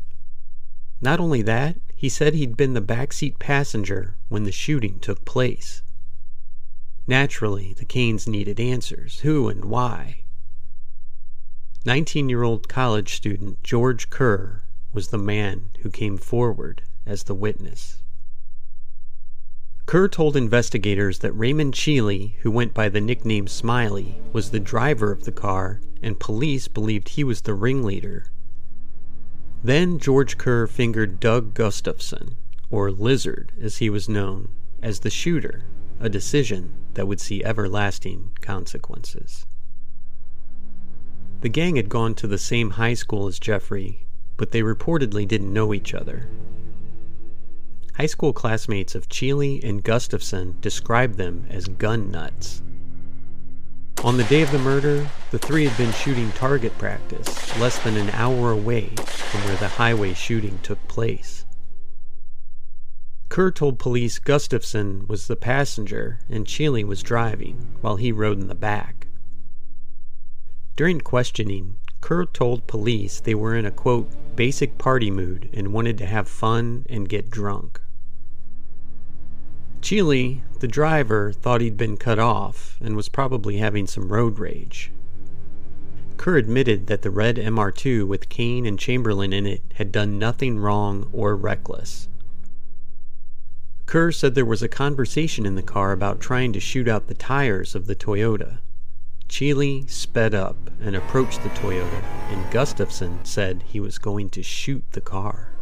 Not 1.01 1.21
only 1.21 1.43
that, 1.43 1.77
he 1.95 2.09
said 2.09 2.35
he'd 2.35 2.57
been 2.57 2.75
the 2.75 2.81
backseat 2.81 3.39
passenger 3.39 4.17
when 4.29 4.45
the 4.45 4.53
shooting 4.53 5.01
took 5.01 5.25
place. 5.25 5.83
Naturally, 7.07 7.73
the 7.73 7.85
Kanes 7.85 8.29
needed 8.29 8.61
answers 8.61 9.21
who 9.21 9.49
and 9.49 9.65
why. 9.65 10.25
19 11.85 12.29
year 12.29 12.43
old 12.43 12.69
college 12.69 13.15
student 13.15 13.63
George 13.63 14.11
Kerr 14.11 14.63
was 14.93 15.09
the 15.09 15.19
man 15.19 15.71
who 15.81 15.91
came 15.91 16.17
forward 16.17 16.83
as 17.07 17.25
the 17.25 17.35
witness. 17.35 18.03
Kerr 19.87 20.07
told 20.07 20.37
investigators 20.37 21.21
that 21.21 21.33
Raymond 21.33 21.73
Cheeley, 21.73 22.37
who 22.43 22.51
went 22.51 22.75
by 22.75 22.91
the 22.91 23.01
nickname 23.01 23.47
Smiley, 23.47 24.21
was 24.35 24.51
the 24.51 24.61
driver 24.61 25.11
of 25.11 25.25
the 25.25 25.33
car, 25.33 25.81
and 26.03 26.21
police 26.21 26.69
believed 26.69 27.11
he 27.11 27.25
was 27.25 27.43
the 27.43 27.55
ringleader. 27.55 28.27
Then 29.63 29.99
George 29.99 30.39
Kerr 30.39 30.67
fingered 30.67 31.21
Doug 31.21 31.55
Gustafson, 31.55 32.37
or 32.71 32.91
Lizard 32.91 33.53
as 33.61 33.79
he 33.79 33.91
was 33.91 34.09
known, 34.09 34.51
as 34.83 35.01
the 35.01 35.11
shooter, 35.11 35.65
a 35.99 36.09
decision 36.09 36.73
that 36.95 37.09
would 37.09 37.21
see 37.21 37.45
everlasting 37.45 38.31
consequences. 38.41 39.47
The 41.41 41.49
gang 41.49 41.77
had 41.77 41.89
gone 41.89 42.15
to 42.17 42.27
the 42.27 42.39
same 42.39 42.71
high 42.71 42.95
school 42.95 43.27
as 43.27 43.39
Jeffrey, 43.39 44.07
but 44.37 44.51
they 44.51 44.63
reportedly 44.63 45.27
didn't 45.27 45.53
know 45.53 45.75
each 45.75 45.95
other. 45.95 46.29
High 47.95 48.07
school 48.07 48.33
classmates 48.33 48.95
of 48.95 49.09
Cheeley 49.09 49.61
and 49.65 49.83
Gustafson 49.83 50.57
described 50.61 51.17
them 51.17 51.47
as 51.51 51.67
gun 51.67 52.13
nuts. 52.13 52.63
On 54.05 54.17
the 54.17 54.25
day 54.25 54.43
of 54.43 54.53
the 54.53 54.61
murder, 54.61 55.09
the 55.33 55.41
three 55.41 55.67
had 55.67 55.77
been 55.77 55.93
shooting 55.93 56.31
target 56.33 56.77
practice 56.79 57.59
less 57.59 57.81
than 57.81 57.97
an 57.97 58.11
hour 58.11 58.53
away 58.53 58.91
from 58.97 59.41
where 59.41 59.57
the 59.57 59.67
highway 59.67 60.15
shooting 60.15 60.61
took 60.63 60.79
place. 60.87 61.45
Kerr 63.29 63.51
told 63.51 63.81
police 63.81 64.21
Gustafson 64.21 65.07
was 65.09 65.27
the 65.27 65.35
passenger 65.35 66.21
and 66.31 66.47
Cheeley 66.47 66.85
was 66.85 67.03
driving 67.03 67.67
while 67.81 67.97
he 67.97 68.13
rode 68.13 68.41
in 68.41 68.47
the 68.47 68.55
back. 68.55 69.09
During 70.77 71.01
questioning, 71.01 71.75
Kerr 72.01 72.25
told 72.25 72.69
police 72.69 73.19
they 73.19 73.35
were 73.35 73.57
in 73.57 73.67
a 73.67 73.73
quote, 73.73 74.09
basic 74.37 74.79
party 74.79 75.11
mood 75.11 75.51
and 75.53 75.73
wanted 75.73 75.99
to 75.99 76.07
have 76.07 76.29
fun 76.29 76.87
and 76.89 77.09
get 77.09 77.31
drunk. 77.31 77.81
Cheeley, 79.83 80.43
the 80.61 80.69
driver, 80.69 81.33
thought 81.33 81.61
he'd 81.61 81.77
been 81.77 81.97
cut 81.97 82.19
off 82.19 82.77
and 82.81 82.97
was 82.97 83.09
probably 83.09 83.59
having 83.59 83.87
some 83.87 84.13
road 84.13 84.39
rage. 84.39 84.91
Kerr 86.17 86.37
admitted 86.37 86.89
that 86.89 87.03
the 87.03 87.11
red 87.11 87.37
MR2 87.37 88.07
with 88.07 88.29
Kane 88.29 88.67
and 88.67 88.79
Chamberlain 88.79 89.33
in 89.33 89.47
it 89.47 89.63
had 89.75 89.93
done 89.93 90.19
nothing 90.19 90.59
wrong 90.59 91.09
or 91.13 91.37
reckless. 91.37 92.09
Kerr 93.87 94.13
said 94.13 94.35
there 94.35 94.45
was 94.45 94.63
a 94.63 94.69
conversation 94.69 95.47
in 95.47 95.55
the 95.55 95.63
car 95.63 95.93
about 95.93 96.21
trying 96.21 96.53
to 96.53 96.61
shoot 96.61 96.89
out 96.89 97.07
the 97.07 97.15
tires 97.15 97.75
of 97.75 97.87
the 97.87 97.95
Toyota. 97.95 98.59
Cheeley 99.29 99.87
sped 99.87 100.35
up 100.35 100.71
and 100.81 100.97
approached 100.97 101.43
the 101.43 101.51
Toyota, 101.51 102.03
and 102.31 102.51
Gustafson 102.51 103.21
said 103.25 103.63
he 103.67 103.79
was 103.79 103.99
going 103.99 104.29
to 104.31 104.43
shoot 104.43 104.85
the 104.93 105.01
car. 105.01 105.53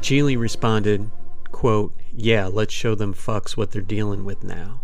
Cheeley 0.00 0.36
responded, 0.36 1.10
quote, 1.50 1.92
Yeah, 2.16 2.46
let's 2.46 2.72
show 2.72 2.94
them 2.94 3.12
fucks 3.12 3.56
what 3.56 3.72
they're 3.72 3.82
dealing 3.82 4.24
with 4.24 4.44
now. 4.44 4.80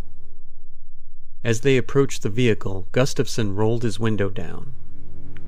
As 1.44 1.60
they 1.60 1.76
approached 1.76 2.22
the 2.22 2.28
vehicle, 2.28 2.88
Gustafson 2.92 3.54
rolled 3.54 3.84
his 3.84 4.00
window 4.00 4.28
down. 4.28 4.74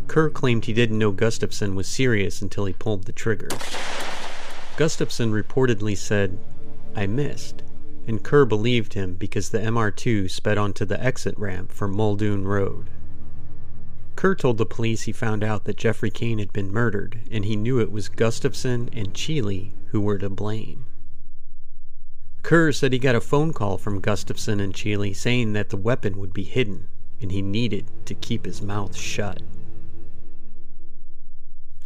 Kerr 0.06 0.30
claimed 0.30 0.64
he 0.64 0.72
didn't 0.72 0.98
know 0.98 1.10
Gustafson 1.10 1.74
was 1.74 1.88
serious 1.88 2.40
until 2.40 2.66
he 2.66 2.72
pulled 2.72 3.04
the 3.04 3.12
trigger. 3.12 3.48
Gustafson 4.76 5.32
reportedly 5.32 5.96
said, 5.96 6.38
I 6.94 7.06
missed, 7.06 7.62
and 8.06 8.22
Kerr 8.22 8.44
believed 8.44 8.94
him 8.94 9.14
because 9.14 9.50
the 9.50 9.58
MR2 9.58 10.30
sped 10.30 10.58
onto 10.58 10.84
the 10.84 11.02
exit 11.02 11.36
ramp 11.36 11.72
for 11.72 11.88
Muldoon 11.88 12.44
Road. 12.46 12.90
Kerr 14.14 14.34
told 14.34 14.58
the 14.58 14.66
police 14.66 15.02
he 15.02 15.12
found 15.12 15.42
out 15.42 15.64
that 15.64 15.78
Jeffrey 15.78 16.10
Kane 16.10 16.38
had 16.38 16.52
been 16.52 16.72
murdered, 16.72 17.20
and 17.30 17.44
he 17.44 17.56
knew 17.56 17.80
it 17.80 17.90
was 17.90 18.08
Gustafson 18.08 18.88
and 18.92 19.14
Cheeley 19.14 19.72
who 19.86 20.00
were 20.00 20.18
to 20.18 20.30
blame. 20.30 20.84
Kerr 22.42 22.72
said 22.72 22.92
he 22.92 22.98
got 22.98 23.14
a 23.14 23.20
phone 23.20 23.52
call 23.52 23.78
from 23.78 24.00
Gustafson 24.00 24.58
and 24.58 24.74
Cheeley 24.74 25.14
saying 25.14 25.52
that 25.52 25.70
the 25.70 25.76
weapon 25.76 26.18
would 26.18 26.32
be 26.32 26.42
hidden 26.42 26.88
and 27.20 27.30
he 27.30 27.40
needed 27.40 27.86
to 28.06 28.14
keep 28.14 28.44
his 28.44 28.60
mouth 28.60 28.96
shut. 28.96 29.40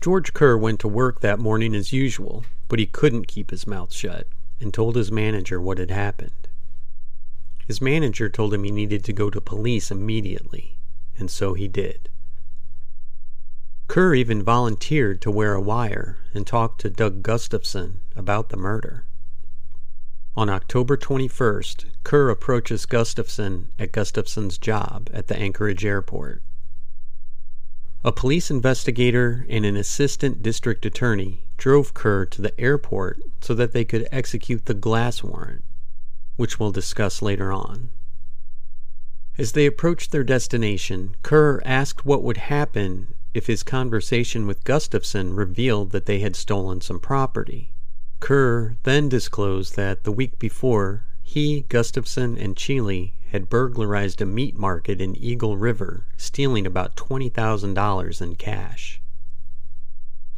George 0.01 0.33
Kerr 0.33 0.57
went 0.57 0.81
to 0.81 0.89
work 0.89 1.21
that 1.21 1.39
morning 1.39 1.75
as 1.75 1.93
usual, 1.93 2.45
but 2.69 2.79
he 2.79 2.87
couldn't 2.87 3.29
keep 3.29 3.51
his 3.51 3.67
mouth 3.67 3.93
shut 3.93 4.27
and 4.61 4.73
told 4.73 4.97
his 4.97 5.13
manager 5.13 5.61
what 5.61 5.79
had 5.79 5.91
happened. 5.91 6.49
His 7.67 7.81
manager 7.81 8.29
told 8.29 8.55
him 8.55 8.65
he 8.65 8.71
needed 8.71 9.05
to 9.05 9.13
go 9.13 9.29
to 9.29 9.41
police 9.41 9.91
immediately, 9.91 10.79
and 11.19 11.31
so 11.31 11.55
he 11.55 11.69
did. 11.69 12.09
Kerr 13.89 14.15
even 14.15 14.43
volunteered 14.43 15.21
to 15.23 15.31
wear 15.31 15.55
a 15.55 15.61
wire 15.61 16.19
and 16.33 16.47
talk 16.47 16.79
to 16.79 16.91
Doug 16.91 17.23
Gustafson 17.23 18.01
about 18.15 18.49
the 18.49 18.57
murder. 18.57 19.05
On 20.39 20.51
October 20.51 20.99
21st, 20.99 21.87
Kerr 22.05 22.29
approaches 22.29 22.85
Gustafson 22.85 23.71
at 23.79 23.91
Gustafson's 23.91 24.59
job 24.59 25.09
at 25.11 25.29
the 25.29 25.37
Anchorage 25.39 25.83
airport. 25.83 26.43
A 28.05 28.13
police 28.13 28.51
investigator 28.51 29.47
and 29.49 29.65
an 29.65 29.79
assistant 29.79 30.43
district 30.43 30.85
attorney 30.85 31.47
drove 31.57 31.95
Kerr 31.95 32.27
to 32.27 32.43
the 32.43 32.61
airport 32.61 33.19
so 33.41 33.55
that 33.55 33.73
they 33.73 33.87
could 33.87 34.07
execute 34.13 34.67
the 34.67 34.75
glass 34.75 35.23
warrant, 35.23 35.65
which 36.37 36.61
we'll 36.61 36.71
discuss 36.71 37.23
later 37.23 37.51
on. 37.51 37.89
As 39.39 39.53
they 39.53 39.65
approached 39.65 40.13
their 40.13 40.23
destination, 40.23 41.17
Kerr 41.23 41.63
asked 41.65 42.05
what 42.05 42.23
would 42.23 42.37
happen 42.37 43.15
if 43.33 43.47
his 43.47 43.63
conversation 43.63 44.47
with 44.47 44.65
Gustafson 44.65 45.33
revealed 45.33 45.93
that 45.93 46.05
they 46.05 46.19
had 46.19 46.37
stolen 46.37 46.83
some 46.83 47.01
property. 47.01 47.73
Kerr 48.21 48.77
then 48.83 49.09
disclosed 49.09 49.77
that 49.77 50.05
the 50.05 50.13
week 50.13 50.39
before, 50.39 51.05
he, 51.23 51.63
Gustafson, 51.69 52.39
and 52.39 52.57
Cheeley 52.57 53.13
had 53.31 53.49
burglarized 53.49 54.23
a 54.23 54.27
meat 54.27 54.57
market 54.57 55.01
in 55.01 55.17
Eagle 55.17 55.57
River, 55.57 56.07
stealing 56.17 56.67
about 56.67 56.97
$20,000 56.97 58.23
in 58.23 58.35
cash. 58.37 59.01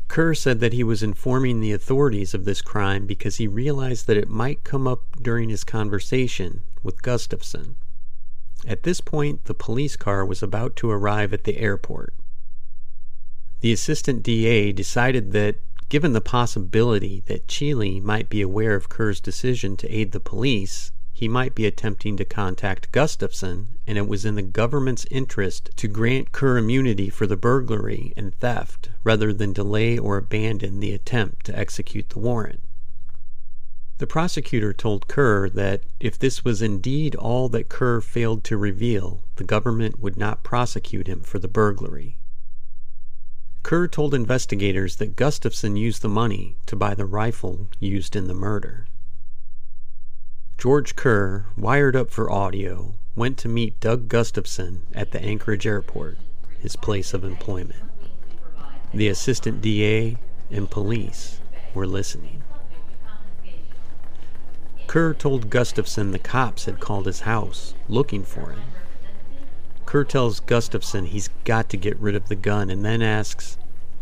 Kerr 0.09 0.35
said 0.35 0.61
that 0.61 0.73
he 0.73 0.83
was 0.83 1.03
informing 1.03 1.61
the 1.61 1.73
authorities 1.73 2.33
of 2.33 2.45
this 2.45 2.63
crime 2.63 3.07
because 3.07 3.37
he 3.37 3.47
realized 3.47 4.07
that 4.07 4.17
it 4.17 4.29
might 4.29 4.65
come 4.65 4.89
up 4.89 5.03
during 5.23 5.51
his 5.51 5.65
conversation 5.65 6.63
with 6.83 7.03
Gustafson. 7.03 7.77
At 8.67 8.83
this 8.83 9.01
point, 9.01 9.45
the 9.45 9.55
police 9.55 9.97
car 9.97 10.25
was 10.25 10.43
about 10.43 10.75
to 10.77 10.91
arrive 10.91 11.33
at 11.33 11.45
the 11.45 11.59
airport. 11.59 12.15
The 13.61 13.73
assistant 13.73 14.23
DA 14.23 14.73
decided 14.73 15.33
that 15.33 15.57
Given 15.89 16.13
the 16.13 16.21
possibility 16.21 17.23
that 17.29 17.49
Cheeley 17.49 17.99
might 17.99 18.29
be 18.29 18.43
aware 18.43 18.75
of 18.75 18.91
Kerr's 18.91 19.21
decision 19.21 19.75
to 19.79 19.89
aid 19.89 20.13
the 20.13 20.21
police, 20.21 20.93
he 21.15 21.29
might 21.29 21.55
be 21.55 21.65
attempting 21.65 22.19
to 22.19 22.27
contact 22.27 22.93
Gustafson, 22.93 23.69
and 23.87 23.97
it 23.97 24.07
was 24.07 24.27
in 24.27 24.35
the 24.35 24.43
government's 24.43 25.07
interest 25.11 25.71
to 25.77 25.89
grant 25.89 26.31
Kerr 26.31 26.59
immunity 26.59 27.09
for 27.09 27.27
the 27.27 27.39
burglary 27.39 28.13
and 28.19 28.35
theft 28.35 28.91
rather 29.03 29.33
than 29.33 29.55
delay 29.55 29.97
or 29.97 30.19
abandon 30.19 30.81
the 30.81 30.93
attempt 30.93 31.47
to 31.47 31.59
execute 31.59 32.11
the 32.11 32.19
warrant. 32.19 32.61
The 33.97 34.07
prosecutor 34.07 34.75
told 34.75 35.09
Kerr 35.09 35.49
that 35.49 35.85
if 36.01 36.19
this 36.19 36.45
was 36.45 36.61
indeed 36.61 37.15
all 37.15 37.49
that 37.49 37.71
Kerr 37.71 38.03
failed 38.03 38.45
to 38.45 38.59
reveal, 38.59 39.23
the 39.37 39.45
government 39.45 40.01
would 40.01 40.19
not 40.19 40.45
prosecute 40.45 41.07
him 41.07 41.21
for 41.21 41.39
the 41.39 41.49
burglary. 41.49 42.18
Kerr 43.69 43.87
told 43.87 44.15
investigators 44.15 44.97
that 44.97 45.15
Gustafson 45.15 45.77
used 45.77 46.01
the 46.01 46.09
money 46.09 46.57
to 46.65 46.75
buy 46.75 46.95
the 46.95 47.05
rifle 47.05 47.67
used 47.79 48.17
in 48.17 48.27
the 48.27 48.33
murder. 48.33 48.87
George 50.57 50.97
Kerr, 50.97 51.45
wired 51.55 51.95
up 51.95 52.11
for 52.11 52.31
audio, 52.31 52.95
went 53.15 53.37
to 53.37 53.47
meet 53.47 53.79
Doug 53.79 54.09
Gustafson 54.09 54.87
at 54.95 55.11
the 55.11 55.21
Anchorage 55.21 55.67
airport, 55.67 56.17
his 56.59 56.77
place 56.77 57.13
of 57.13 57.25
employment. 57.25 57.83
The 58.95 59.09
assistant 59.09 59.61
DA 59.61 60.17
and 60.51 60.71
police 60.71 61.41
were 61.75 61.87
listening. 61.87 62.43
Kerr 64.87 65.13
told 65.13 65.51
Gustafson 65.51 66.13
the 66.13 66.19
cops 66.19 66.65
had 66.65 66.81
called 66.81 67.05
his 67.05 67.21
house 67.21 67.75
looking 67.87 68.25
for 68.25 68.53
him. 68.53 68.63
Kerr 69.89 70.05
tells 70.05 70.41
Gustafson 70.41 71.07
he's 71.07 71.31
got 71.45 71.71
to 71.71 71.79
get 71.79 71.99
rid 71.99 72.15
of 72.15 72.29
the 72.29 72.35
gun 72.35 72.69
and 72.69 72.85
then 72.85 73.01
asks, 73.01 73.57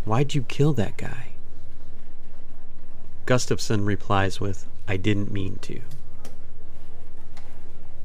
Why'd 0.05 0.35
you 0.35 0.43
kill 0.43 0.73
that 0.73 0.97
guy? 0.97 1.35
Gustafson 3.25 3.85
replies 3.85 4.41
with, 4.41 4.67
I 4.89 4.97
didn't 4.97 5.31
mean 5.31 5.61
to. 5.63 5.83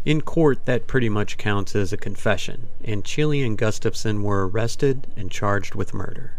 In 0.06 0.22
court, 0.22 0.64
that 0.66 0.86
pretty 0.86 1.10
much 1.10 1.40
counts 1.40 1.76
as 1.76 1.92
a 1.92 1.98
confession, 1.98 2.68
and 2.84 3.04
Cheeley 3.04 3.44
and 3.44 3.58
Gustafson 3.58 4.22
were 4.22 4.48
arrested 4.48 5.08
and 5.16 5.32
charged 5.32 5.74
with 5.74 5.92
murder. 5.92 6.34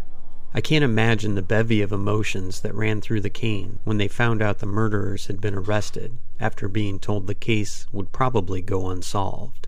I 0.53 0.61
can't 0.61 0.85
imagine 0.85 1.35
the 1.35 1.41
bevy 1.41 1.81
of 1.81 1.91
emotions 1.91 2.61
that 2.61 2.73
ran 2.73 3.01
through 3.01 3.19
the 3.19 3.29
Kane 3.29 3.79
when 3.83 3.97
they 3.97 4.07
found 4.07 4.41
out 4.41 4.59
the 4.59 4.65
murderers 4.65 5.25
had 5.25 5.41
been 5.41 5.55
arrested 5.55 6.17
after 6.39 6.69
being 6.69 6.99
told 6.99 7.27
the 7.27 7.35
case 7.35 7.85
would 7.91 8.13
probably 8.13 8.61
go 8.61 8.87
unsolved. 8.87 9.67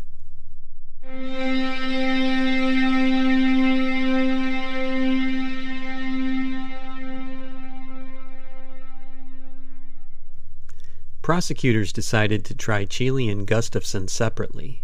Prosecutors 11.21 11.91
decided 11.91 12.45
to 12.45 12.53
try 12.53 12.85
Cheeley 12.85 13.27
and 13.27 13.47
Gustafson 13.47 14.07
separately. 14.07 14.83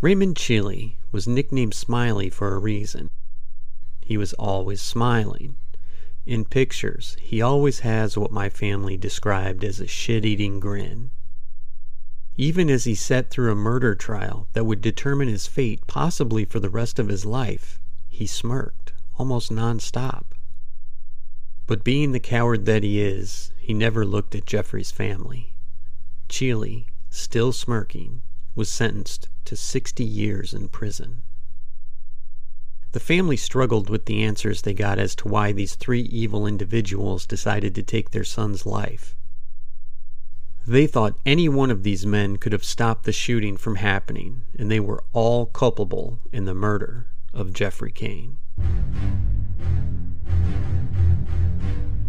Raymond 0.00 0.36
Cheeley 0.36 0.98
was 1.12 1.28
nicknamed 1.28 1.74
Smiley 1.74 2.28
for 2.28 2.54
a 2.54 2.58
reason. 2.58 3.08
He 4.04 4.16
was 4.16 4.32
always 4.32 4.82
smiling. 4.82 5.54
In 6.26 6.44
pictures, 6.44 7.16
he 7.20 7.40
always 7.40 7.80
has 7.80 8.18
what 8.18 8.32
my 8.32 8.48
family 8.48 8.96
described 8.96 9.62
as 9.62 9.78
a 9.78 9.86
shit 9.86 10.24
eating 10.24 10.58
grin. 10.58 11.10
Even 12.36 12.68
as 12.68 12.82
he 12.84 12.96
sat 12.96 13.30
through 13.30 13.52
a 13.52 13.56
murder 13.56 13.94
trial 13.94 14.48
that 14.54 14.64
would 14.64 14.80
determine 14.80 15.28
his 15.28 15.46
fate 15.46 15.86
possibly 15.86 16.44
for 16.44 16.58
the 16.58 16.68
rest 16.68 16.98
of 16.98 17.08
his 17.08 17.24
life, 17.24 17.78
he 18.08 18.26
smirked, 18.26 18.92
almost 19.18 19.52
nonstop. 19.52 20.34
But 21.66 21.84
being 21.84 22.10
the 22.10 22.20
coward 22.20 22.66
that 22.66 22.82
he 22.82 23.00
is, 23.00 23.52
he 23.58 23.72
never 23.72 24.04
looked 24.04 24.34
at 24.34 24.46
Jeffrey's 24.46 24.90
family. 24.90 25.54
Cheeley, 26.28 26.86
still 27.08 27.52
smirking, 27.52 28.22
was 28.56 28.68
sentenced 28.68 29.28
to 29.44 29.56
60 29.56 30.02
years 30.02 30.52
in 30.52 30.68
prison. 30.68 31.22
The 32.90 33.00
family 33.00 33.36
struggled 33.36 33.88
with 33.88 34.06
the 34.06 34.22
answers 34.24 34.62
they 34.62 34.74
got 34.74 34.98
as 34.98 35.14
to 35.16 35.28
why 35.28 35.52
these 35.52 35.76
three 35.76 36.02
evil 36.02 36.46
individuals 36.46 37.26
decided 37.26 37.74
to 37.76 37.82
take 37.82 38.10
their 38.10 38.24
son's 38.24 38.66
life. 38.66 39.14
They 40.66 40.86
thought 40.86 41.18
any 41.26 41.46
one 41.46 41.70
of 41.70 41.82
these 41.82 42.06
men 42.06 42.38
could 42.38 42.52
have 42.52 42.64
stopped 42.64 43.04
the 43.04 43.12
shooting 43.12 43.58
from 43.58 43.76
happening, 43.76 44.42
and 44.58 44.70
they 44.70 44.80
were 44.80 45.04
all 45.12 45.44
culpable 45.44 46.20
in 46.32 46.46
the 46.46 46.54
murder 46.54 47.06
of 47.34 47.52
Jeffrey 47.52 47.92
Kane. 47.92 48.38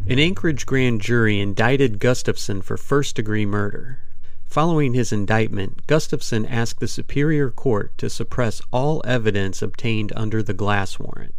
An 0.07 0.19
Anchorage 0.19 0.65
grand 0.65 1.01
jury 1.01 1.39
indicted 1.39 1.99
Gustafson 1.99 2.61
for 2.61 2.77
first 2.77 3.17
degree 3.17 3.45
murder. 3.45 3.99
Following 4.45 4.93
his 4.93 5.11
indictment, 5.11 5.85
Gustafson 5.87 6.45
asked 6.45 6.79
the 6.79 6.87
Superior 6.87 7.49
Court 7.49 7.97
to 7.97 8.09
suppress 8.09 8.61
all 8.71 9.01
evidence 9.03 9.61
obtained 9.61 10.13
under 10.15 10.41
the 10.41 10.53
glass 10.53 10.97
warrant. 10.97 11.35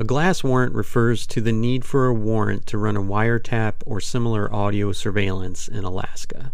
A 0.00 0.04
glass 0.04 0.44
warrant 0.44 0.76
refers 0.76 1.26
to 1.26 1.40
the 1.40 1.50
need 1.50 1.84
for 1.84 2.06
a 2.06 2.14
warrant 2.14 2.66
to 2.66 2.78
run 2.78 2.96
a 2.96 3.02
wiretap 3.02 3.82
or 3.84 4.00
similar 4.00 4.48
audio 4.54 4.92
surveillance 4.92 5.66
in 5.66 5.82
Alaska. 5.82 6.52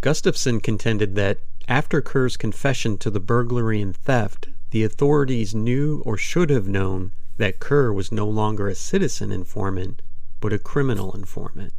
Gustafson 0.00 0.60
contended 0.60 1.16
that 1.16 1.40
after 1.66 2.00
Kerr's 2.00 2.36
confession 2.36 2.98
to 2.98 3.10
the 3.10 3.18
burglary 3.18 3.82
and 3.82 3.96
theft, 3.96 4.48
the 4.70 4.84
authorities 4.84 5.56
knew 5.56 6.04
or 6.06 6.16
should 6.16 6.50
have 6.50 6.68
known 6.68 7.10
that 7.38 7.58
Kerr 7.58 7.92
was 7.92 8.12
no 8.12 8.28
longer 8.28 8.68
a 8.68 8.76
citizen 8.76 9.32
informant, 9.32 10.02
but 10.38 10.52
a 10.52 10.60
criminal 10.60 11.10
informant. 11.10 11.72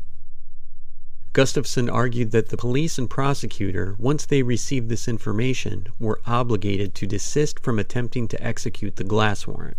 Gustafson 1.31 1.89
argued 1.89 2.31
that 2.31 2.49
the 2.49 2.57
police 2.57 2.97
and 2.97 3.09
prosecutor, 3.09 3.95
once 3.97 4.25
they 4.25 4.43
received 4.43 4.89
this 4.89 5.07
information, 5.07 5.87
were 5.97 6.19
obligated 6.25 6.93
to 6.95 7.07
desist 7.07 7.61
from 7.61 7.79
attempting 7.79 8.27
to 8.27 8.43
execute 8.43 8.97
the 8.97 9.05
glass 9.05 9.47
warrant. 9.47 9.77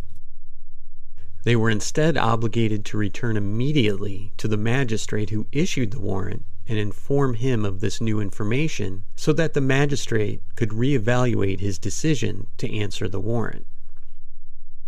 They 1.44 1.56
were 1.56 1.68
instead 1.68 2.16
obligated 2.16 2.86
to 2.86 2.96
return 2.96 3.36
immediately 3.36 4.32
to 4.38 4.48
the 4.48 4.56
magistrate 4.56 5.28
who 5.28 5.46
issued 5.52 5.90
the 5.90 6.00
warrant 6.00 6.46
and 6.66 6.78
inform 6.78 7.34
him 7.34 7.66
of 7.66 7.80
this 7.80 8.00
new 8.00 8.18
information 8.18 9.04
so 9.14 9.30
that 9.34 9.52
the 9.52 9.60
magistrate 9.60 10.40
could 10.56 10.70
reevaluate 10.70 11.60
his 11.60 11.78
decision 11.78 12.46
to 12.56 12.74
answer 12.74 13.08
the 13.08 13.20
warrant. 13.20 13.66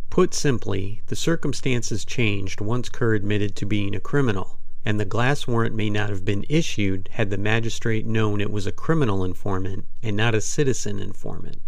Put 0.09 0.33
simply, 0.33 1.03
the 1.09 1.15
circumstances 1.15 2.07
changed 2.07 2.63
once 2.63 2.89
Kerr 2.89 3.15
admitted 3.15 3.55
to 3.57 3.67
being 3.67 3.95
a 3.95 4.01
criminal, 4.01 4.59
and 4.83 4.99
the 4.99 5.05
glass 5.05 5.47
warrant 5.47 5.75
may 5.75 5.91
not 5.91 6.09
have 6.09 6.25
been 6.25 6.47
issued 6.49 7.11
had 7.13 7.29
the 7.29 7.37
magistrate 7.37 8.07
known 8.07 8.41
it 8.41 8.51
was 8.51 8.67
a 8.67 8.73
criminal 8.73 9.25
informant 9.25 9.85
and 10.03 10.17
not 10.17 10.35
a 10.35 10.41
citizen 10.41 11.01
informant. 11.01 11.61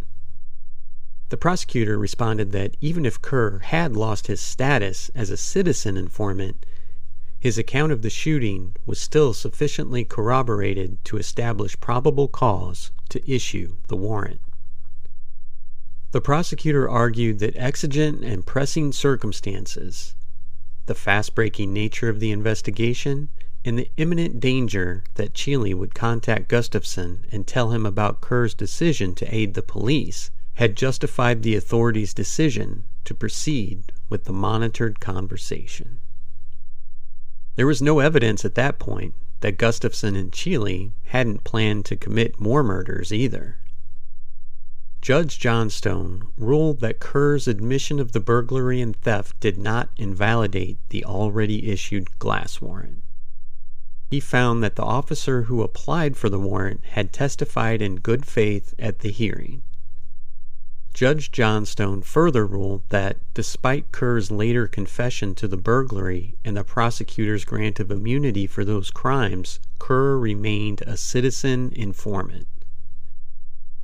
The 1.30 1.36
prosecutor 1.36 1.98
responded 1.98 2.52
that 2.52 2.74
even 2.80 3.04
if 3.04 3.20
Kerr 3.20 3.58
had 3.58 3.94
lost 3.94 4.28
his 4.28 4.40
status 4.40 5.10
as 5.14 5.28
a 5.28 5.36
citizen 5.36 5.98
informant, 5.98 6.64
his 7.38 7.58
account 7.58 7.92
of 7.92 8.00
the 8.00 8.08
shooting 8.08 8.74
was 8.86 8.98
still 8.98 9.34
sufficiently 9.34 10.06
corroborated 10.06 11.04
to 11.04 11.18
establish 11.18 11.78
probable 11.80 12.28
cause 12.28 12.92
to 13.10 13.30
issue 13.30 13.76
the 13.88 13.96
warrant. 13.96 14.40
The 16.12 16.22
prosecutor 16.22 16.88
argued 16.88 17.40
that 17.40 17.56
exigent 17.56 18.24
and 18.24 18.46
pressing 18.46 18.92
circumstances, 18.92 20.14
the 20.86 20.94
fast 20.94 21.34
breaking 21.34 21.74
nature 21.74 22.08
of 22.08 22.20
the 22.20 22.30
investigation, 22.30 23.28
and 23.66 23.78
the 23.78 23.90
imminent 23.98 24.40
danger 24.40 25.04
that 25.16 25.34
Cheeley 25.34 25.74
would 25.74 25.94
contact 25.94 26.48
Gustafson 26.48 27.26
and 27.30 27.46
tell 27.46 27.72
him 27.72 27.84
about 27.84 28.22
Kerr's 28.22 28.54
decision 28.54 29.14
to 29.16 29.34
aid 29.34 29.52
the 29.52 29.62
police 29.62 30.30
had 30.58 30.76
justified 30.76 31.44
the 31.44 31.54
authorities' 31.54 32.12
decision 32.12 32.82
to 33.04 33.14
proceed 33.14 33.92
with 34.08 34.24
the 34.24 34.32
monitored 34.32 34.98
conversation. 34.98 36.00
There 37.54 37.66
was 37.66 37.80
no 37.80 38.00
evidence 38.00 38.44
at 38.44 38.56
that 38.56 38.80
point 38.80 39.14
that 39.38 39.56
Gustafson 39.56 40.16
and 40.16 40.32
Cheeley 40.32 40.90
hadn't 41.04 41.44
planned 41.44 41.84
to 41.84 41.96
commit 41.96 42.40
more 42.40 42.64
murders 42.64 43.12
either. 43.12 43.58
Judge 45.00 45.38
Johnstone 45.38 46.26
ruled 46.36 46.80
that 46.80 46.98
Kerr's 46.98 47.46
admission 47.46 48.00
of 48.00 48.10
the 48.10 48.18
burglary 48.18 48.80
and 48.80 48.96
theft 48.96 49.38
did 49.38 49.58
not 49.58 49.90
invalidate 49.96 50.78
the 50.88 51.04
already 51.04 51.70
issued 51.70 52.18
glass 52.18 52.60
warrant. 52.60 53.04
He 54.10 54.18
found 54.18 54.64
that 54.64 54.74
the 54.74 54.82
officer 54.82 55.42
who 55.42 55.62
applied 55.62 56.16
for 56.16 56.28
the 56.28 56.40
warrant 56.40 56.84
had 56.84 57.12
testified 57.12 57.80
in 57.80 58.00
good 58.00 58.26
faith 58.26 58.74
at 58.76 58.98
the 58.98 59.12
hearing 59.12 59.62
Judge 60.98 61.30
Johnstone 61.30 62.02
further 62.02 62.44
ruled 62.44 62.82
that, 62.88 63.18
despite 63.32 63.92
Kerr's 63.92 64.32
later 64.32 64.66
confession 64.66 65.32
to 65.36 65.46
the 65.46 65.56
burglary 65.56 66.34
and 66.44 66.56
the 66.56 66.64
prosecutor's 66.64 67.44
grant 67.44 67.78
of 67.78 67.92
immunity 67.92 68.48
for 68.48 68.64
those 68.64 68.90
crimes, 68.90 69.60
Kerr 69.78 70.18
remained 70.18 70.80
a 70.80 70.96
citizen 70.96 71.70
informant. 71.76 72.48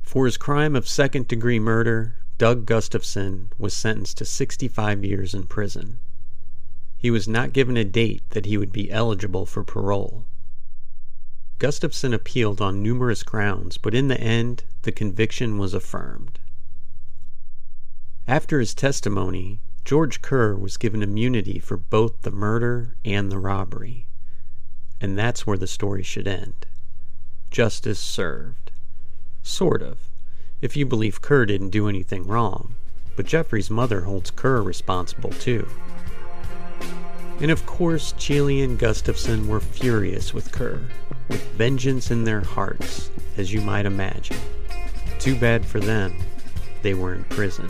For 0.01 0.25
his 0.25 0.35
crime 0.35 0.75
of 0.75 0.89
second 0.89 1.29
degree 1.29 1.57
murder, 1.57 2.17
Doug 2.37 2.65
Gustafson 2.65 3.49
was 3.57 3.73
sentenced 3.73 4.17
to 4.17 4.25
65 4.25 5.05
years 5.05 5.33
in 5.33 5.43
prison. 5.43 5.99
He 6.97 7.09
was 7.09 7.29
not 7.29 7.53
given 7.53 7.77
a 7.77 7.85
date 7.85 8.23
that 8.31 8.45
he 8.45 8.57
would 8.57 8.73
be 8.73 8.91
eligible 8.91 9.45
for 9.45 9.63
parole. 9.63 10.25
Gustafson 11.59 12.13
appealed 12.13 12.59
on 12.59 12.83
numerous 12.83 13.23
grounds, 13.23 13.77
but 13.77 13.95
in 13.95 14.09
the 14.09 14.19
end, 14.19 14.65
the 14.81 14.91
conviction 14.91 15.57
was 15.57 15.73
affirmed. 15.73 16.39
After 18.27 18.59
his 18.59 18.73
testimony, 18.73 19.59
George 19.83 20.23
Kerr 20.23 20.55
was 20.55 20.77
given 20.77 21.03
immunity 21.03 21.59
for 21.59 21.77
both 21.77 22.23
the 22.23 22.31
murder 22.31 22.95
and 23.05 23.31
the 23.31 23.37
robbery. 23.37 24.07
And 24.99 25.15
that's 25.15 25.45
where 25.45 25.59
the 25.59 25.67
story 25.67 26.01
should 26.01 26.27
end. 26.27 26.65
Justice 27.51 27.99
served. 27.99 28.71
Sort 29.43 29.83
of, 29.83 30.09
if 30.59 30.75
you 30.75 30.87
believe 30.87 31.21
Kerr 31.21 31.45
didn't 31.45 31.69
do 31.69 31.87
anything 31.87 32.25
wrong, 32.25 32.73
but 33.15 33.27
Jeffrey's 33.27 33.69
mother 33.69 34.01
holds 34.01 34.31
Kerr 34.31 34.63
responsible 34.63 35.29
too. 35.29 35.67
And 37.39 37.51
of 37.51 37.67
course, 37.67 38.13
Cheeley 38.17 38.63
and 38.63 38.79
Gustafson 38.79 39.47
were 39.47 39.59
furious 39.59 40.33
with 40.33 40.51
Kerr, 40.51 40.81
with 41.27 41.43
vengeance 41.51 42.09
in 42.09 42.23
their 42.23 42.41
hearts, 42.41 43.11
as 43.37 43.53
you 43.53 43.61
might 43.61 43.85
imagine. 43.85 44.37
Too 45.19 45.35
bad 45.35 45.63
for 45.63 45.79
them, 45.79 46.17
they 46.81 46.95
were 46.95 47.13
in 47.13 47.23
prison. 47.25 47.69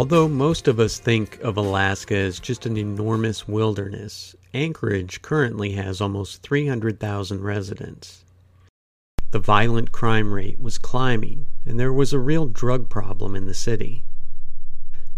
Although 0.00 0.28
most 0.28 0.66
of 0.66 0.80
us 0.80 0.98
think 0.98 1.38
of 1.42 1.58
Alaska 1.58 2.16
as 2.16 2.40
just 2.40 2.64
an 2.64 2.78
enormous 2.78 3.46
wilderness, 3.46 4.34
Anchorage 4.54 5.20
currently 5.20 5.72
has 5.72 6.00
almost 6.00 6.40
300,000 6.40 7.42
residents. 7.42 8.24
The 9.30 9.38
violent 9.38 9.92
crime 9.92 10.32
rate 10.32 10.58
was 10.58 10.78
climbing, 10.78 11.44
and 11.66 11.78
there 11.78 11.92
was 11.92 12.14
a 12.14 12.18
real 12.18 12.46
drug 12.46 12.88
problem 12.88 13.36
in 13.36 13.44
the 13.44 13.52
city. 13.52 14.02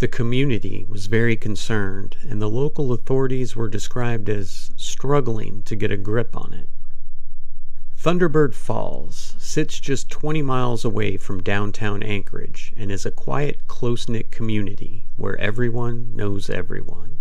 The 0.00 0.08
community 0.08 0.84
was 0.88 1.06
very 1.06 1.36
concerned, 1.36 2.16
and 2.28 2.42
the 2.42 2.50
local 2.50 2.92
authorities 2.92 3.54
were 3.54 3.68
described 3.68 4.28
as 4.28 4.72
struggling 4.74 5.62
to 5.62 5.76
get 5.76 5.92
a 5.92 5.96
grip 5.96 6.36
on 6.36 6.52
it. 6.52 6.68
Thunderbird 7.96 8.52
Falls 8.52 9.36
sits 9.52 9.78
just 9.78 10.08
20 10.08 10.40
miles 10.40 10.82
away 10.82 11.14
from 11.18 11.42
downtown 11.42 12.02
Anchorage 12.02 12.72
and 12.74 12.90
is 12.90 13.04
a 13.04 13.10
quiet, 13.10 13.58
close 13.68 14.08
knit 14.08 14.30
community 14.30 15.04
where 15.18 15.38
everyone 15.38 16.16
knows 16.16 16.48
everyone. 16.48 17.18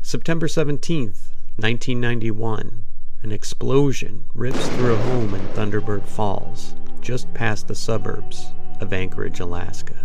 September 0.00 0.46
17th, 0.46 1.32
1991, 1.56 2.82
an 3.22 3.30
explosion 3.30 4.24
rips 4.32 4.68
through 4.68 4.94
a 4.94 4.96
home 4.96 5.34
in 5.34 5.46
Thunderbird 5.48 6.06
Falls, 6.06 6.74
just 7.02 7.34
past 7.34 7.68
the 7.68 7.74
suburbs 7.74 8.52
of 8.80 8.94
Anchorage, 8.94 9.40
Alaska. 9.40 9.96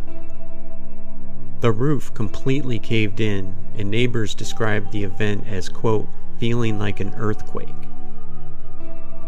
The 1.62 1.71
roof 1.71 2.13
completely 2.13 2.79
caved 2.79 3.21
in, 3.21 3.56
and 3.77 3.89
neighbors 3.89 4.36
described 4.36 4.91
the 4.91 5.06
event 5.06 5.47
as, 5.47 5.69
quote, 5.69 6.10
feeling 6.38 6.77
like 6.77 6.99
an 6.99 7.13
earthquake. 7.15 7.69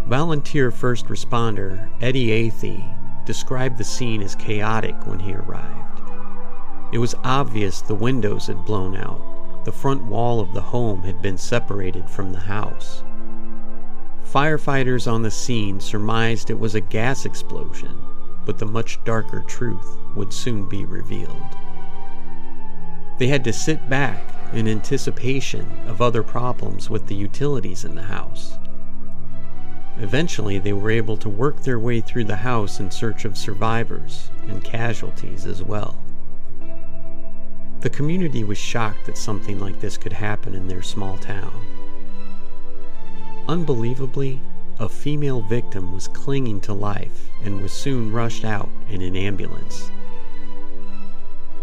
Volunteer 0.08 0.70
first 0.70 1.08
responder 1.08 1.90
Eddie 2.00 2.28
Athey 2.28 3.26
described 3.26 3.80
the 3.80 3.84
scene 3.84 4.22
as 4.22 4.36
chaotic 4.36 4.96
when 5.08 5.20
he 5.20 5.34
arrived. 5.34 6.02
It 6.94 7.00
was 7.00 7.16
obvious 7.24 7.82
the 7.82 7.96
windows 7.96 8.46
had 8.46 8.66
blown 8.66 8.96
out. 8.96 9.66
The 9.66 9.72
front 9.72 10.04
wall 10.04 10.40
of 10.40 10.54
the 10.54 10.62
home 10.62 11.02
had 11.02 11.24
been 11.24 11.40
separated 11.40 12.08
from 12.08 12.32
the 12.32 12.40
house. 12.40 13.04
Firefighters 14.24 15.12
on 15.12 15.24
the 15.24 15.32
scene 15.32 15.80
surmised 15.80 16.52
it 16.52 16.60
was 16.60 16.76
a 16.76 16.82
gas 16.82 17.26
explosion, 17.26 18.00
but 18.46 18.60
the 18.60 18.66
much 18.68 19.04
darker 19.06 19.40
truth 19.48 19.98
would 20.16 20.32
soon 20.32 20.70
be 20.70 20.86
revealed. 20.86 21.58
They 23.18 23.28
had 23.28 23.44
to 23.46 23.54
sit 23.54 23.90
back 23.90 24.22
in 24.54 24.68
anticipation 24.68 25.66
of 25.88 26.00
other 26.00 26.22
problems 26.22 26.92
with 26.92 27.08
the 27.08 27.16
utilities 27.16 27.86
in 27.86 27.96
the 27.96 28.04
house. 28.04 28.60
Eventually, 30.00 30.60
they 30.60 30.74
were 30.74 30.92
able 30.92 31.16
to 31.18 31.30
work 31.30 31.62
their 31.62 31.80
way 31.80 32.02
through 32.02 32.26
the 32.26 32.36
house 32.36 32.80
in 32.80 32.92
search 32.92 33.24
of 33.24 33.38
survivors 33.38 34.30
and 34.48 34.64
casualties 34.64 35.46
as 35.46 35.64
well. 35.64 35.98
The 37.80 37.90
community 37.90 38.44
was 38.44 38.58
shocked 38.58 39.06
that 39.06 39.18
something 39.18 39.60
like 39.60 39.80
this 39.80 39.98
could 39.98 40.14
happen 40.14 40.54
in 40.54 40.68
their 40.68 40.82
small 40.82 41.18
town. 41.18 41.66
Unbelievably, 43.48 44.42
a 44.80 44.90
female 44.90 45.42
victim 45.42 45.94
was 45.94 46.08
clinging 46.10 46.60
to 46.62 46.74
life 46.74 47.30
and 47.44 47.62
was 47.62 47.72
soon 47.72 48.12
rushed 48.12 48.44
out 48.44 48.70
in 48.90 49.02
an 49.02 49.16
ambulance. 49.16 49.90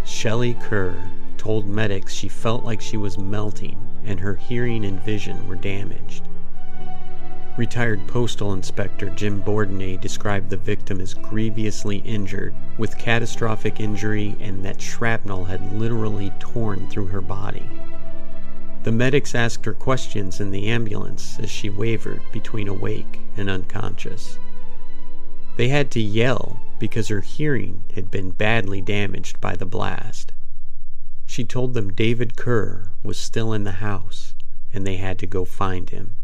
Shelley 0.05 0.55
Kerr 0.55 0.97
told 1.37 1.69
medics 1.69 2.15
she 2.15 2.29
felt 2.29 2.65
like 2.65 2.81
she 2.81 2.97
was 2.97 3.19
melting 3.19 3.77
and 4.05 4.21
her 4.21 4.35
hearing 4.35 4.85
and 4.85 5.01
vision 5.01 5.47
were 5.47 5.57
damaged. 5.57 6.29
Retired 7.59 8.07
Postal 8.09 8.55
Inspector 8.55 9.11
Jim 9.11 9.43
Bourdonnais 9.43 9.99
described 9.99 10.49
the 10.49 10.57
victim 10.57 11.03
as 11.03 11.13
grievously 11.13 11.99
injured, 11.99 12.55
with 12.79 12.97
catastrophic 12.97 13.79
injury, 13.79 14.35
and 14.41 14.65
that 14.65 14.81
shrapnel 14.81 15.45
had 15.45 15.73
literally 15.75 16.33
torn 16.39 16.89
through 16.89 17.09
her 17.09 17.21
body. 17.21 17.69
The 18.85 18.93
medics 18.93 19.35
asked 19.35 19.67
her 19.67 19.75
questions 19.75 20.41
in 20.41 20.51
the 20.51 20.69
ambulance 20.69 21.39
as 21.39 21.51
she 21.51 21.69
wavered 21.69 22.23
between 22.33 22.69
awake 22.69 23.21
and 23.37 23.51
unconscious. 23.51 24.39
They 25.57 25.69
had 25.69 25.91
to 25.91 26.01
yell 26.01 26.59
because 26.79 27.09
her 27.09 27.21
hearing 27.21 27.85
had 27.95 28.11
been 28.11 28.31
badly 28.31 28.81
damaged 28.81 29.43
by 29.43 29.57
the 29.57 29.67
blast. 29.67 30.33
She 31.27 31.45
told 31.45 31.75
them 31.75 31.93
David 31.93 32.35
Kerr 32.35 32.91
was 33.05 33.19
still 33.19 33.53
in 33.53 33.65
the 33.65 33.73
house 33.73 34.35
and 34.73 34.87
they 34.87 34.97
had 34.97 35.19
to 35.19 35.27
go 35.27 35.45
find 35.45 35.91
him. 35.91 36.17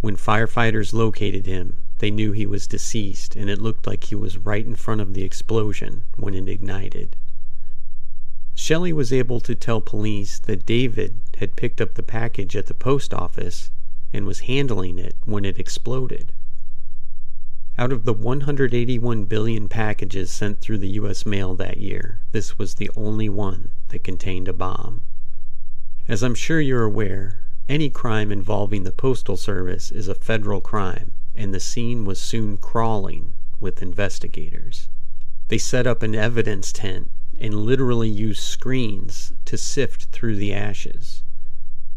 When 0.00 0.16
firefighters 0.16 0.94
located 0.94 1.46
him, 1.46 1.76
they 1.98 2.10
knew 2.10 2.32
he 2.32 2.46
was 2.46 2.66
deceased 2.66 3.36
and 3.36 3.50
it 3.50 3.60
looked 3.60 3.86
like 3.86 4.04
he 4.04 4.14
was 4.14 4.38
right 4.38 4.64
in 4.64 4.74
front 4.74 5.02
of 5.02 5.12
the 5.12 5.22
explosion 5.22 6.04
when 6.16 6.34
it 6.34 6.48
ignited. 6.48 7.16
Shelley 8.54 8.92
was 8.92 9.12
able 9.12 9.40
to 9.40 9.54
tell 9.54 9.80
police 9.80 10.38
that 10.40 10.64
David 10.64 11.16
had 11.38 11.56
picked 11.56 11.80
up 11.80 11.94
the 11.94 12.02
package 12.02 12.56
at 12.56 12.66
the 12.66 12.74
post 12.74 13.12
office 13.12 13.70
and 14.12 14.26
was 14.26 14.40
handling 14.40 14.98
it 14.98 15.14
when 15.24 15.44
it 15.44 15.58
exploded. 15.58 16.32
Out 17.78 17.92
of 17.92 18.04
the 18.04 18.12
181 18.12 19.24
billion 19.24 19.68
packages 19.68 20.30
sent 20.30 20.60
through 20.60 20.78
the 20.78 20.96
U.S. 21.00 21.24
mail 21.24 21.54
that 21.54 21.78
year, 21.78 22.20
this 22.32 22.58
was 22.58 22.74
the 22.74 22.90
only 22.96 23.28
one 23.28 23.70
that 23.88 24.04
contained 24.04 24.48
a 24.48 24.52
bomb. 24.52 25.02
As 26.08 26.22
I'm 26.22 26.34
sure 26.34 26.60
you're 26.60 26.82
aware, 26.84 27.38
any 27.70 27.88
crime 27.88 28.32
involving 28.32 28.82
the 28.82 28.90
Postal 28.90 29.36
Service 29.36 29.92
is 29.92 30.08
a 30.08 30.14
federal 30.16 30.60
crime, 30.60 31.12
and 31.36 31.54
the 31.54 31.60
scene 31.60 32.04
was 32.04 32.20
soon 32.20 32.56
crawling 32.56 33.32
with 33.60 33.80
investigators. 33.80 34.88
They 35.46 35.58
set 35.58 35.86
up 35.86 36.02
an 36.02 36.16
evidence 36.16 36.72
tent 36.72 37.08
and 37.38 37.54
literally 37.54 38.08
used 38.08 38.42
screens 38.42 39.32
to 39.44 39.56
sift 39.56 40.06
through 40.06 40.34
the 40.34 40.52
ashes. 40.52 41.22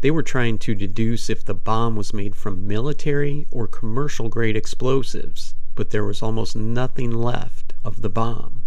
They 0.00 0.12
were 0.12 0.22
trying 0.22 0.58
to 0.58 0.76
deduce 0.76 1.28
if 1.28 1.44
the 1.44 1.54
bomb 1.54 1.96
was 1.96 2.14
made 2.14 2.36
from 2.36 2.68
military 2.68 3.48
or 3.50 3.66
commercial 3.66 4.28
grade 4.28 4.56
explosives, 4.56 5.54
but 5.74 5.90
there 5.90 6.04
was 6.04 6.22
almost 6.22 6.54
nothing 6.54 7.10
left 7.10 7.74
of 7.82 8.00
the 8.00 8.08
bomb. 8.08 8.62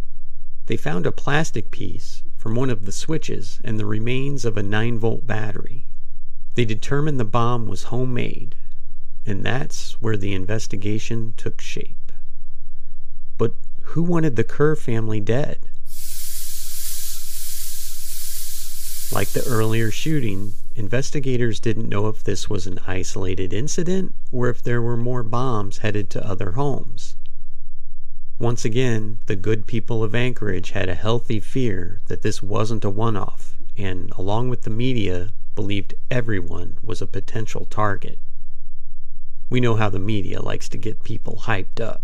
They 0.66 0.76
found 0.76 1.06
a 1.06 1.14
plastic 1.14 1.72
piece 1.72 2.22
from 2.36 2.54
one 2.54 2.70
of 2.70 2.84
the 2.84 2.92
switches 2.92 3.62
and 3.64 3.80
the 3.80 3.86
remains 3.86 4.44
of 4.44 4.58
a 4.58 4.62
9 4.62 5.00
volt 5.00 5.26
battery. 5.26 5.86
They 6.58 6.66
determined 6.66 7.20
the 7.20 7.24
bomb 7.24 7.68
was 7.68 7.94
homemade, 7.94 8.56
and 9.28 9.46
that's 9.46 9.92
where 10.02 10.18
the 10.18 10.34
investigation 10.34 11.36
took 11.38 11.62
shape. 11.62 12.12
But 13.38 13.54
who 13.94 14.02
wanted 14.02 14.36
the 14.36 14.44
Kerr 14.44 14.76
family 14.76 15.20
dead? 15.20 15.60
Like 19.12 19.30
the 19.30 19.46
earlier 19.48 19.92
shooting, 19.92 20.54
investigators 20.76 21.60
didn't 21.60 21.90
know 21.90 22.08
if 22.08 22.24
this 22.24 22.50
was 22.50 22.66
an 22.66 22.80
isolated 22.88 23.54
incident 23.54 24.16
or 24.32 24.50
if 24.50 24.64
there 24.64 24.82
were 24.82 24.98
more 24.98 25.22
bombs 25.22 25.78
headed 25.78 26.10
to 26.10 26.28
other 26.28 26.54
homes. 26.54 27.16
Once 28.40 28.66
again, 28.66 29.20
the 29.28 29.36
good 29.36 29.68
people 29.68 30.04
of 30.04 30.16
Anchorage 30.16 30.72
had 30.72 30.90
a 30.90 30.96
healthy 30.96 31.40
fear 31.40 32.02
that 32.08 32.24
this 32.24 32.42
wasn't 32.42 32.84
a 32.84 32.90
one 32.90 33.16
off, 33.16 33.56
and 33.78 34.12
along 34.18 34.50
with 34.50 34.64
the 34.64 34.72
media, 34.72 35.30
believed 35.58 35.96
everyone 36.12 36.78
was 36.84 37.02
a 37.02 37.08
potential 37.08 37.66
target. 37.66 38.20
We 39.50 39.60
know 39.60 39.76
how 39.76 39.90
the 39.90 39.98
media 39.98 40.40
likes 40.40 40.70
to 40.70 40.78
get 40.78 41.02
people 41.02 41.46
hyped 41.46 41.82
up. 41.82 42.04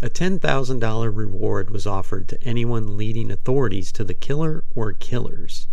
A 0.00 0.08
$10,000 0.08 1.14
reward 1.14 1.68
was 1.68 1.86
offered 1.86 2.26
to 2.28 2.42
anyone 2.42 2.96
leading 2.96 3.30
authorities 3.30 3.92
to 3.92 4.02
the 4.02 4.14
killer 4.14 4.64
or 4.74 4.94
killers. 4.94 5.68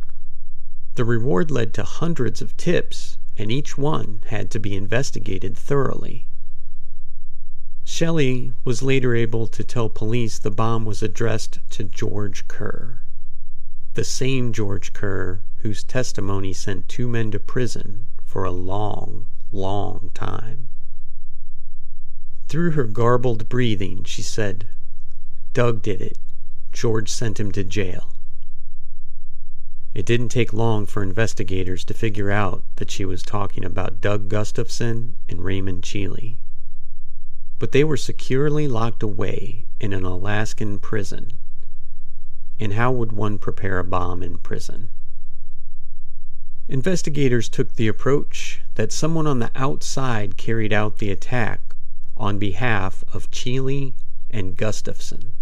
The 0.96 1.06
reward 1.06 1.50
led 1.50 1.74
to 1.76 1.84
hundreds 1.84 2.42
of 2.42 2.58
tips, 2.58 3.18
and 3.38 3.54
each 3.54 3.78
one 3.78 4.20
had 4.26 4.52
to 4.52 4.60
be 4.60 4.76
investigated 4.76 5.56
thoroughly. 5.56 6.28
Shelley 7.86 8.52
was 8.66 8.84
later 8.84 9.16
able 9.16 9.48
to 9.48 9.64
tell 9.64 9.88
police 9.88 10.38
the 10.38 10.52
bomb 10.52 10.84
was 10.84 11.02
addressed 11.02 11.60
to 11.70 11.86
George 11.86 12.50
Kerr, 12.50 13.00
the 13.94 14.04
same 14.04 14.52
George 14.52 14.92
Kerr 14.92 15.40
whose 15.66 15.84
testimony 15.84 16.54
sent 16.54 16.88
two 16.88 17.08
men 17.08 17.32
to 17.32 17.40
prison 17.40 18.06
for 18.24 18.44
a 18.44 18.52
long, 18.52 19.26
long 19.52 20.12
time. 20.14 20.68
Through 22.48 22.74
her 22.74 22.84
garbled 22.84 23.50
breathing, 23.50 24.04
she 24.04 24.22
said, 24.22 24.68
Doug 25.54 25.82
did 25.82 26.04
it. 26.04 26.20
George 26.72 27.10
sent 27.10 27.40
him 27.40 27.52
to 27.54 27.64
jail. 27.64 28.14
It 29.96 30.06
didn't 30.06 30.30
take 30.30 30.54
long 30.54 30.86
for 30.86 31.02
investigators 31.02 31.84
to 31.86 31.96
figure 31.96 32.30
out 32.30 32.62
that 32.76 32.92
she 32.92 33.04
was 33.04 33.24
talking 33.24 33.66
about 33.66 34.02
Doug 34.02 34.30
Gustafson 34.30 35.16
and 35.28 35.44
Raymond 35.44 35.82
Cheeley. 35.82 36.38
But 37.58 37.72
they 37.72 37.84
were 37.84 37.98
securely 37.98 38.68
locked 38.68 39.02
away 39.02 39.66
in 39.80 39.94
an 39.94 40.04
Alaskan 40.04 40.78
prison. 40.78 41.40
And 42.60 42.74
how 42.74 42.92
would 42.92 43.12
one 43.12 43.40
prepare 43.40 43.80
a 43.80 43.84
bomb 43.84 44.22
in 44.22 44.38
prison? 44.38 44.90
Investigators 46.68 47.48
took 47.48 47.76
the 47.76 47.88
approach 47.88 48.62
that 48.74 48.92
someone 48.92 49.28
on 49.28 49.38
the 49.38 49.52
outside 49.54 50.36
carried 50.36 50.74
out 50.74 50.98
the 50.98 51.12
attack 51.12 51.76
on 52.18 52.40
behalf 52.40 53.04
of 53.14 53.30
Cheeley 53.30 53.94
and 54.32 54.58
Gustafson. 54.58 55.34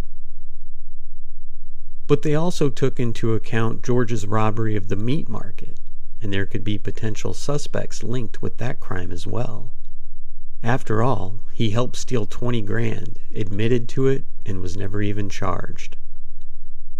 But 2.07 2.23
they 2.23 2.35
also 2.35 2.69
took 2.69 2.99
into 2.99 3.33
account 3.33 3.85
George's 3.85 4.27
robbery 4.27 4.75
of 4.75 4.89
the 4.89 4.97
meat 4.97 5.29
market, 5.29 5.79
and 6.21 6.33
there 6.33 6.45
could 6.45 6.65
be 6.65 6.77
potential 6.77 7.33
suspects 7.33 8.03
linked 8.03 8.41
with 8.41 8.57
that 8.57 8.81
crime 8.81 9.13
as 9.13 9.25
well. 9.25 9.71
After 10.61 11.01
all, 11.01 11.39
he 11.53 11.69
helped 11.69 11.95
steal 11.95 12.25
20 12.25 12.61
grand, 12.63 13.17
admitted 13.33 13.87
to 13.89 14.07
it, 14.07 14.25
and 14.45 14.59
was 14.59 14.75
never 14.75 15.01
even 15.01 15.29
charged. 15.29 15.95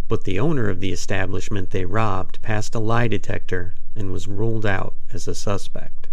But 0.07 0.23
the 0.23 0.39
owner 0.39 0.69
of 0.69 0.79
the 0.79 0.93
establishment 0.93 1.71
they 1.71 1.83
robbed 1.83 2.41
passed 2.41 2.73
a 2.73 2.79
lie 2.79 3.09
detector 3.09 3.75
and 3.95 4.11
was 4.11 4.27
ruled 4.27 4.65
out 4.65 4.95
as 5.11 5.27
a 5.27 5.35
suspect. 5.35 6.07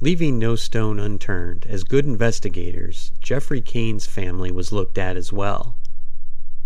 Leaving 0.00 0.38
no 0.38 0.56
stone 0.56 0.98
unturned, 0.98 1.66
as 1.66 1.82
good 1.82 2.04
investigators, 2.04 3.12
Jeffrey 3.20 3.62
Kane's 3.62 4.06
family 4.06 4.50
was 4.50 4.72
looked 4.72 4.98
at 4.98 5.16
as 5.16 5.32
well. 5.32 5.74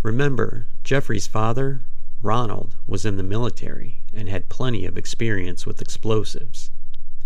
Remember, 0.03 0.67
Jeffrey's 0.83 1.27
father, 1.27 1.81
Ronald, 2.21 2.75
was 2.87 3.05
in 3.05 3.17
the 3.17 3.23
military 3.23 4.01
and 4.13 4.27
had 4.27 4.49
plenty 4.49 4.85
of 4.85 4.97
experience 4.97 5.65
with 5.65 5.81
explosives. 5.81 6.71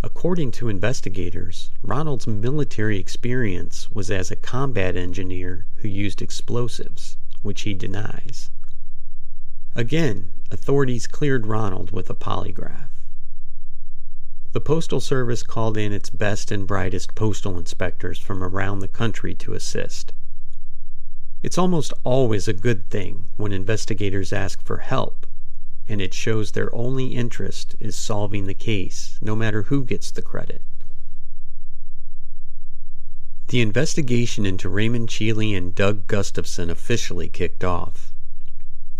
According 0.04 0.52
to 0.52 0.70
investigators, 0.70 1.72
Ronald's 1.82 2.28
military 2.28 3.00
experience 3.00 3.90
was 3.90 4.12
as 4.12 4.30
a 4.30 4.36
combat 4.36 4.96
engineer 4.96 5.66
who 5.78 5.88
used 5.88 6.22
explosives, 6.22 7.18
which 7.42 7.62
he 7.62 7.74
denies. 7.74 8.52
Again, 9.74 10.32
authorities 10.52 11.08
cleared 11.08 11.48
Ronald 11.48 11.92
with 11.92 12.10
a 12.10 12.16
polygraph. 12.16 12.90
The 14.54 14.62
Postal 14.62 15.02
Service 15.02 15.44
called 15.44 15.78
in 15.78 15.92
its 15.92 16.10
best 16.10 16.50
and 16.50 16.66
brightest 16.66 17.14
postal 17.14 17.58
inspectors 17.58 18.20
from 18.20 18.42
around 18.42 18.80
the 18.80 18.88
country 18.88 19.36
to 19.36 19.54
assist. 19.54 20.14
It's 21.44 21.58
almost 21.58 21.94
always 22.04 22.48
a 22.48 22.54
good 22.54 22.90
thing 22.90 23.26
when 23.36 23.52
investigators 23.52 24.32
ask 24.32 24.64
for 24.64 24.78
help, 24.78 25.28
and 25.88 26.02
it 26.02 26.14
shows 26.14 26.52
their 26.52 26.74
only 26.74 27.08
interest 27.08 27.76
is 27.80 27.96
solving 27.96 28.46
the 28.46 28.54
case, 28.54 29.20
no 29.22 29.36
matter 29.36 29.64
who 29.64 29.84
gets 29.84 30.10
the 30.10 30.22
credit. 30.22 30.62
The 33.50 33.62
investigation 33.62 34.46
into 34.46 34.70
Raymond 34.70 35.10
Cheeley 35.10 35.54
and 35.54 35.76
Doug 35.76 36.08
Gustafson 36.08 36.70
officially 36.72 37.28
kicked 37.28 37.64
off. 37.64 38.15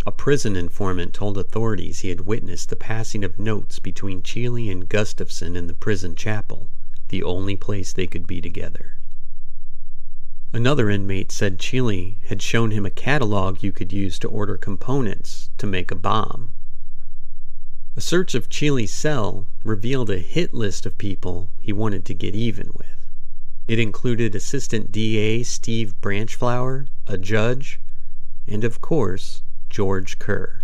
A 0.08 0.12
prison 0.12 0.56
informant 0.56 1.14
told 1.14 1.36
authorities 1.36 2.02
he 2.02 2.10
had 2.10 2.22
witnessed 2.22 2.70
the 2.70 2.76
passing 2.76 3.24
of 3.24 3.40
notes 3.40 3.80
between 3.80 4.22
Cheeley 4.22 4.70
and 4.70 4.88
Gustafson 4.88 5.56
in 5.56 5.66
the 5.66 5.74
prison 5.74 6.16
chapel, 6.16 6.70
the 7.10 7.24
only 7.24 7.56
place 7.56 7.92
they 7.92 8.06
could 8.06 8.28
be 8.28 8.40
together. 8.40 8.98
Another 10.54 10.92
inmate 10.92 11.32
said 11.32 11.58
Cheeley 11.58 12.18
had 12.28 12.42
shown 12.44 12.70
him 12.70 12.86
a 12.86 12.92
catalog 12.92 13.64
you 13.64 13.72
could 13.72 13.92
use 13.92 14.20
to 14.20 14.28
order 14.28 14.58
components 14.58 15.50
to 15.58 15.66
make 15.66 15.90
a 15.90 15.96
bomb. 15.96 16.52
A 17.96 18.02
search 18.02 18.36
of 18.36 18.48
Cheeley's 18.48 18.94
cell 18.94 19.48
revealed 19.64 20.12
a 20.12 20.20
hit 20.20 20.54
list 20.54 20.86
of 20.86 21.00
people 21.00 21.50
he 21.60 21.74
wanted 21.74 22.06
to 22.06 22.14
get 22.14 22.36
even 22.36 22.70
with. 22.76 23.08
It 23.68 23.80
included 23.80 24.36
Assistant 24.36 24.92
DA 24.92 25.42
Steve 25.42 26.00
Branchflower, 26.00 26.88
a 27.08 27.18
judge, 27.18 27.80
and 28.48 28.64
of 28.64 28.82
course, 28.82 29.42
George 29.76 30.20
Kerr. 30.20 30.62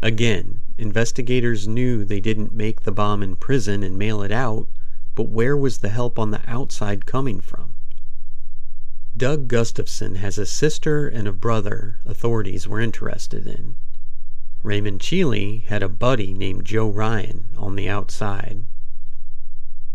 Again, 0.00 0.60
investigators 0.78 1.66
knew 1.66 2.04
they 2.04 2.20
didn't 2.20 2.54
make 2.54 2.82
the 2.82 2.92
bomb 2.92 3.24
in 3.24 3.34
prison 3.34 3.82
and 3.82 3.98
mail 3.98 4.22
it 4.22 4.30
out, 4.30 4.68
but 5.16 5.30
where 5.30 5.56
was 5.56 5.78
the 5.78 5.88
help 5.88 6.16
on 6.16 6.30
the 6.30 6.42
outside 6.46 7.06
coming 7.06 7.40
from? 7.40 7.72
Doug 9.16 9.48
Gustafson 9.48 10.14
has 10.14 10.38
a 10.38 10.46
sister 10.46 11.08
and 11.08 11.26
a 11.26 11.32
brother 11.32 11.98
authorities 12.04 12.68
were 12.68 12.78
interested 12.78 13.48
in. 13.48 13.78
Raymond 14.62 15.00
Cheeley 15.00 15.64
had 15.66 15.82
a 15.82 15.88
buddy 15.88 16.34
named 16.34 16.64
Joe 16.64 16.88
Ryan 16.88 17.48
on 17.56 17.74
the 17.74 17.88
outside. 17.88 18.62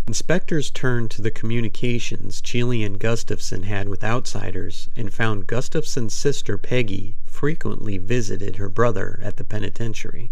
Inspectors 0.10 0.72
turned 0.72 1.12
to 1.12 1.22
the 1.22 1.30
communications 1.30 2.41
Cheeley 2.41 2.84
and 2.84 2.98
Gustafson 2.98 3.62
had 3.62 3.88
with 3.88 4.04
outsiders 4.04 4.89
and 4.95 5.13
found 5.13 5.45
Gustafson's 5.45 6.15
sister 6.15 6.58
Peggy 6.58 7.15
frequently 7.28 8.00
visited 8.00 8.56
her 8.56 8.69
brother 8.69 9.19
at 9.22 9.38
the 9.38 9.43
penitentiary. 9.43 10.32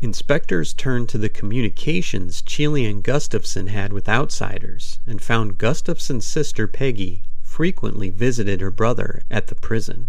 Inspectors 0.00 0.72
turned 0.72 1.10
to 1.10 1.18
the 1.18 1.28
communications 1.28 2.40
Cheeley 2.40 2.86
and 2.86 3.04
Gustafson 3.04 3.66
had 3.66 3.92
with 3.92 4.08
outsiders 4.08 4.98
and 5.06 5.20
found 5.20 5.58
Gustafson's 5.58 6.24
sister 6.24 6.66
Peggy 6.66 7.24
frequently 7.42 8.08
visited 8.08 8.62
her 8.62 8.70
brother 8.70 9.20
at 9.30 9.48
the 9.48 9.56
prison. 9.56 10.08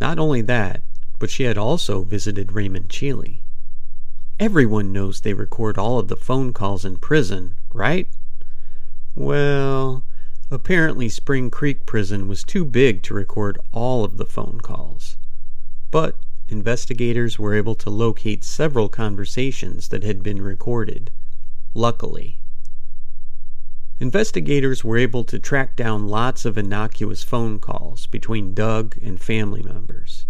Not 0.00 0.20
only 0.20 0.42
that, 0.42 0.84
but 1.18 1.30
she 1.30 1.42
had 1.42 1.58
also 1.58 2.04
visited 2.04 2.52
Raymond 2.52 2.88
Cheeley. 2.88 3.40
Everyone 4.40 4.92
knows 4.92 5.20
they 5.20 5.34
record 5.34 5.78
all 5.78 5.98
of 5.98 6.06
the 6.06 6.14
phone 6.14 6.52
calls 6.52 6.84
in 6.84 6.98
prison, 6.98 7.56
right? 7.74 8.08
Well, 9.16 10.04
apparently 10.48 11.08
Spring 11.08 11.50
Creek 11.50 11.86
Prison 11.86 12.28
was 12.28 12.44
too 12.44 12.64
big 12.64 13.02
to 13.02 13.14
record 13.14 13.58
all 13.72 14.04
of 14.04 14.16
the 14.16 14.24
phone 14.24 14.60
calls. 14.60 15.16
But 15.90 16.14
investigators 16.48 17.36
were 17.36 17.52
able 17.52 17.74
to 17.74 17.90
locate 17.90 18.44
several 18.44 18.88
conversations 18.88 19.88
that 19.88 20.04
had 20.04 20.22
been 20.22 20.40
recorded. 20.40 21.10
Luckily. 21.74 22.38
Investigators 23.98 24.84
were 24.84 24.98
able 24.98 25.24
to 25.24 25.40
track 25.40 25.74
down 25.74 26.06
lots 26.06 26.44
of 26.44 26.56
innocuous 26.56 27.24
phone 27.24 27.58
calls 27.58 28.06
between 28.06 28.54
Doug 28.54 28.96
and 29.02 29.20
family 29.20 29.64
members. 29.64 30.26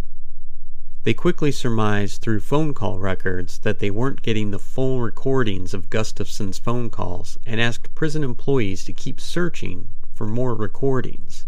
They 1.05 1.15
quickly 1.15 1.53
surmised 1.53 2.21
through 2.21 2.41
phone 2.41 2.75
call 2.75 2.99
records 2.99 3.61
that 3.61 3.79
they 3.79 3.91
weren't 3.91 4.23
getting 4.23 4.51
the 4.51 4.59
full 4.59 5.01
recordings 5.01 5.73
of 5.73 5.91
Gustafson's 5.91 6.59
phone 6.59 6.91
calls 6.91 7.39
and 7.47 7.61
asked 7.61 7.95
prison 7.95 8.25
employees 8.25 8.85
to 8.85 8.93
keep 8.93 9.21
searching 9.21 9.89
for 10.13 10.27
more 10.27 10.55
recordings. 10.55 11.47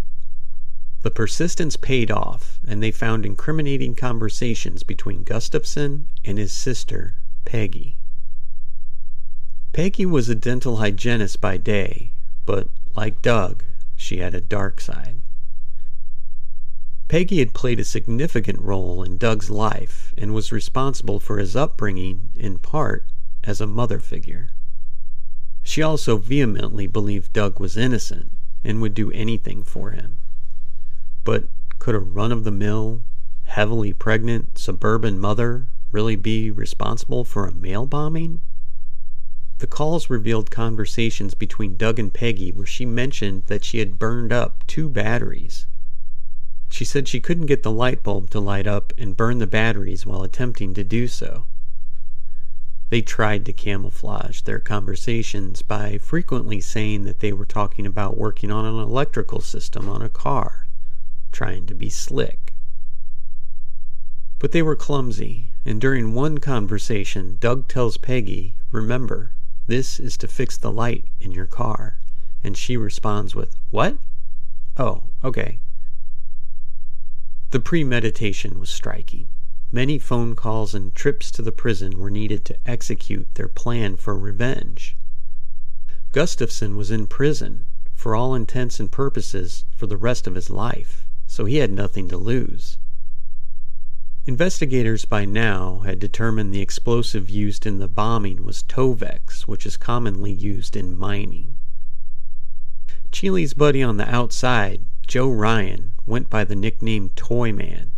The 1.02 1.10
persistence 1.10 1.76
paid 1.76 2.10
off, 2.10 2.60
and 2.66 2.82
they 2.82 2.90
found 2.90 3.24
incriminating 3.24 3.94
conversations 3.94 4.82
between 4.82 5.24
Gustafson 5.24 6.06
and 6.24 6.38
his 6.38 6.52
sister, 6.52 7.16
Peggy. 7.44 7.96
Peggy 9.72 10.04
was 10.04 10.28
a 10.28 10.34
dental 10.34 10.76
hygienist 10.76 11.40
by 11.40 11.56
day, 11.56 12.12
but 12.44 12.68
like 12.94 13.22
Doug, 13.22 13.64
she 13.96 14.18
had 14.18 14.34
a 14.34 14.40
dark 14.40 14.80
side. 14.80 15.19
Peggy 17.10 17.40
had 17.40 17.54
played 17.54 17.80
a 17.80 17.84
significant 17.84 18.60
role 18.60 19.02
in 19.02 19.18
Doug's 19.18 19.50
life 19.50 20.14
and 20.16 20.32
was 20.32 20.52
responsible 20.52 21.18
for 21.18 21.38
his 21.38 21.56
upbringing, 21.56 22.30
in 22.36 22.56
part, 22.58 23.04
as 23.42 23.60
a 23.60 23.66
mother 23.66 23.98
figure. 23.98 24.50
She 25.64 25.82
also 25.82 26.18
vehemently 26.18 26.86
believed 26.86 27.32
Doug 27.32 27.58
was 27.58 27.76
innocent 27.76 28.30
and 28.62 28.80
would 28.80 28.94
do 28.94 29.10
anything 29.10 29.64
for 29.64 29.90
him. 29.90 30.20
But 31.24 31.48
could 31.80 31.96
a 31.96 31.98
run 31.98 32.30
of 32.30 32.44
the 32.44 32.52
mill, 32.52 33.02
heavily 33.42 33.92
pregnant 33.92 34.56
suburban 34.56 35.18
mother 35.18 35.66
really 35.90 36.14
be 36.14 36.52
responsible 36.52 37.24
for 37.24 37.44
a 37.44 37.52
mail 37.52 37.86
bombing? 37.86 38.40
The 39.58 39.66
calls 39.66 40.10
revealed 40.10 40.52
conversations 40.52 41.34
between 41.34 41.76
Doug 41.76 41.98
and 41.98 42.14
Peggy 42.14 42.52
where 42.52 42.66
she 42.66 42.86
mentioned 42.86 43.46
that 43.46 43.64
she 43.64 43.80
had 43.80 43.98
burned 43.98 44.32
up 44.32 44.64
two 44.68 44.88
batteries 44.88 45.66
she 46.80 46.84
said 46.86 47.06
she 47.06 47.20
couldn't 47.20 47.44
get 47.44 47.62
the 47.62 47.70
light 47.70 48.02
bulb 48.02 48.30
to 48.30 48.40
light 48.40 48.66
up 48.66 48.94
and 48.96 49.14
burn 49.14 49.36
the 49.36 49.46
batteries 49.46 50.06
while 50.06 50.22
attempting 50.22 50.72
to 50.72 50.82
do 50.82 51.06
so. 51.06 51.44
They 52.88 53.02
tried 53.02 53.44
to 53.44 53.52
camouflage 53.52 54.40
their 54.40 54.60
conversations 54.60 55.60
by 55.60 55.98
frequently 55.98 56.58
saying 56.58 57.04
that 57.04 57.20
they 57.20 57.34
were 57.34 57.44
talking 57.44 57.84
about 57.84 58.16
working 58.16 58.50
on 58.50 58.64
an 58.64 58.76
electrical 58.76 59.42
system 59.42 59.90
on 59.90 60.00
a 60.00 60.08
car, 60.08 60.68
trying 61.32 61.66
to 61.66 61.74
be 61.74 61.90
slick. 61.90 62.54
But 64.38 64.52
they 64.52 64.62
were 64.62 64.74
clumsy, 64.74 65.48
and 65.66 65.82
during 65.82 66.14
one 66.14 66.38
conversation, 66.38 67.36
Doug 67.40 67.68
tells 67.68 67.98
Peggy, 67.98 68.54
Remember, 68.70 69.32
this 69.66 70.00
is 70.00 70.16
to 70.16 70.26
fix 70.26 70.56
the 70.56 70.72
light 70.72 71.04
in 71.20 71.32
your 71.32 71.44
car. 71.44 71.98
And 72.42 72.56
she 72.56 72.78
responds 72.78 73.34
with, 73.34 73.54
What? 73.68 73.98
Oh, 74.78 75.02
okay. 75.22 75.58
The 77.50 77.58
premeditation 77.58 78.60
was 78.60 78.70
striking. 78.70 79.26
Many 79.72 79.98
phone 79.98 80.36
calls 80.36 80.72
and 80.72 80.94
trips 80.94 81.32
to 81.32 81.42
the 81.42 81.50
prison 81.50 81.98
were 81.98 82.10
needed 82.10 82.44
to 82.44 82.58
execute 82.64 83.34
their 83.34 83.48
plan 83.48 83.96
for 83.96 84.16
revenge. 84.16 84.96
Gustafson 86.12 86.76
was 86.76 86.92
in 86.92 87.08
prison, 87.08 87.66
for 87.92 88.14
all 88.14 88.36
intents 88.36 88.78
and 88.78 88.90
purposes, 88.90 89.64
for 89.74 89.88
the 89.88 89.96
rest 89.96 90.28
of 90.28 90.36
his 90.36 90.48
life, 90.48 91.04
so 91.26 91.44
he 91.44 91.56
had 91.56 91.72
nothing 91.72 92.08
to 92.08 92.16
lose. 92.16 92.78
Investigators 94.26 95.04
by 95.04 95.24
now 95.24 95.80
had 95.80 95.98
determined 95.98 96.54
the 96.54 96.60
explosive 96.60 97.28
used 97.28 97.66
in 97.66 97.80
the 97.80 97.88
bombing 97.88 98.44
was 98.44 98.62
Tovex, 98.62 99.48
which 99.48 99.66
is 99.66 99.76
commonly 99.76 100.32
used 100.32 100.76
in 100.76 100.96
mining. 100.96 101.56
Cheeley's 103.10 103.54
buddy 103.54 103.82
on 103.82 103.96
the 103.96 104.08
outside, 104.08 104.84
Joe 105.08 105.28
Ryan, 105.28 105.94
went 106.06 106.30
by 106.30 106.44
the 106.44 106.56
nickname 106.56 107.10
Toy 107.16 107.52
Man. 107.52 107.92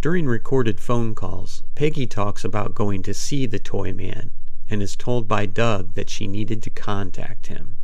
During 0.00 0.26
recorded 0.26 0.78
phone 0.80 1.14
calls, 1.14 1.62
Peggy 1.74 2.06
talks 2.06 2.44
about 2.44 2.74
going 2.74 3.02
to 3.02 3.14
see 3.14 3.46
the 3.46 3.58
Toy 3.58 3.92
Man 3.92 4.30
and 4.70 4.82
is 4.82 4.96
told 4.96 5.26
by 5.26 5.46
Doug 5.46 5.94
that 5.94 6.10
she 6.10 6.26
needed 6.26 6.62
to 6.62 6.70
contact 6.70 7.48
him. 7.48 7.76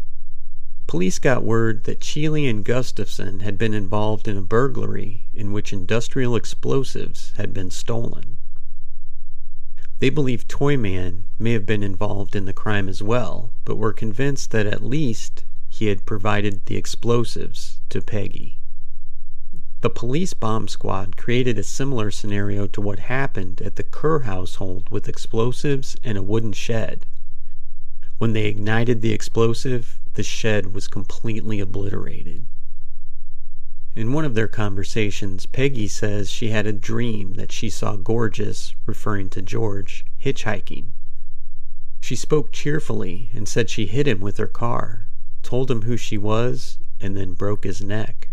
Police 0.87 1.19
got 1.19 1.43
word 1.43 1.85
that 1.85 2.01
Cheeley 2.01 2.47
and 2.47 2.65
Gustafson 2.65 3.41
had 3.41 3.57
been 3.57 3.75
involved 3.75 4.29
in 4.29 4.37
a 4.37 4.43
burglary 4.43 5.25
in 5.33 5.51
which 5.51 5.73
industrial 5.73 6.37
explosives 6.37 7.33
had 7.37 7.55
been 7.55 7.71
stolen. 7.71 8.39
They 9.99 10.11
believed 10.11 10.49
Toyman 10.49 11.25
may 11.39 11.53
have 11.53 11.65
been 11.65 11.83
involved 11.83 12.37
in 12.37 12.45
the 12.45 12.53
crime 12.53 12.89
as 12.89 13.03
well, 13.03 13.53
but 13.65 13.77
were 13.77 13.93
convinced 13.93 14.51
that 14.51 14.67
at 14.67 14.85
least 14.85 15.45
he 15.69 15.87
had 15.87 16.05
provided 16.05 16.67
the 16.67 16.77
explosives 16.77 17.81
to 17.89 18.03
Peggy. 18.03 18.59
The 19.85 19.91
police 19.91 20.33
bomb 20.33 20.67
squad 20.69 21.19
created 21.19 21.59
a 21.59 21.63
similar 21.63 22.11
scenario 22.11 22.67
to 22.69 22.81
what 22.81 23.01
happened 23.01 23.61
at 23.61 23.77
the 23.77 23.83
Kerr 23.83 24.21
household 24.21 24.89
with 24.89 25.11
explosives 25.11 25.95
and 26.03 26.17
a 26.17 26.23
wooden 26.23 26.55
shed. 26.55 27.05
When 28.17 28.33
they 28.33 28.47
ignited 28.47 29.03
the 29.03 29.13
explosive, 29.13 30.01
the 30.15 30.23
shed 30.23 30.73
was 30.73 30.89
completely 30.89 31.61
obliterated. 31.61 32.47
In 33.95 34.15
one 34.15 34.25
of 34.25 34.35
their 34.35 34.49
conversations, 34.49 35.45
Peggy 35.45 35.89
says 35.89 36.31
she 36.31 36.49
had 36.49 36.67
a 36.67 36.73
dream 36.73 37.35
that 37.35 37.53
she 37.53 37.69
saw 37.69 37.97
Gorgeous, 37.97 38.75
referring 38.87 39.29
to 39.29 39.43
George, 39.43 40.07
hitchhiking. 40.19 40.93
She 42.01 42.17
spoke 42.17 42.53
cheerfully 42.53 43.29
and 43.35 43.47
said 43.47 43.69
she 43.69 43.85
hit 43.85 44.09
him 44.09 44.21
with 44.21 44.39
her 44.39 44.47
car, 44.47 45.05
told 45.43 45.71
him 45.71 45.83
who 45.83 45.99
she 45.99 46.17
was, 46.17 46.79
and 47.03 47.15
then 47.15 47.35
broke 47.35 47.65
his 47.65 47.83
neck. 47.83 48.31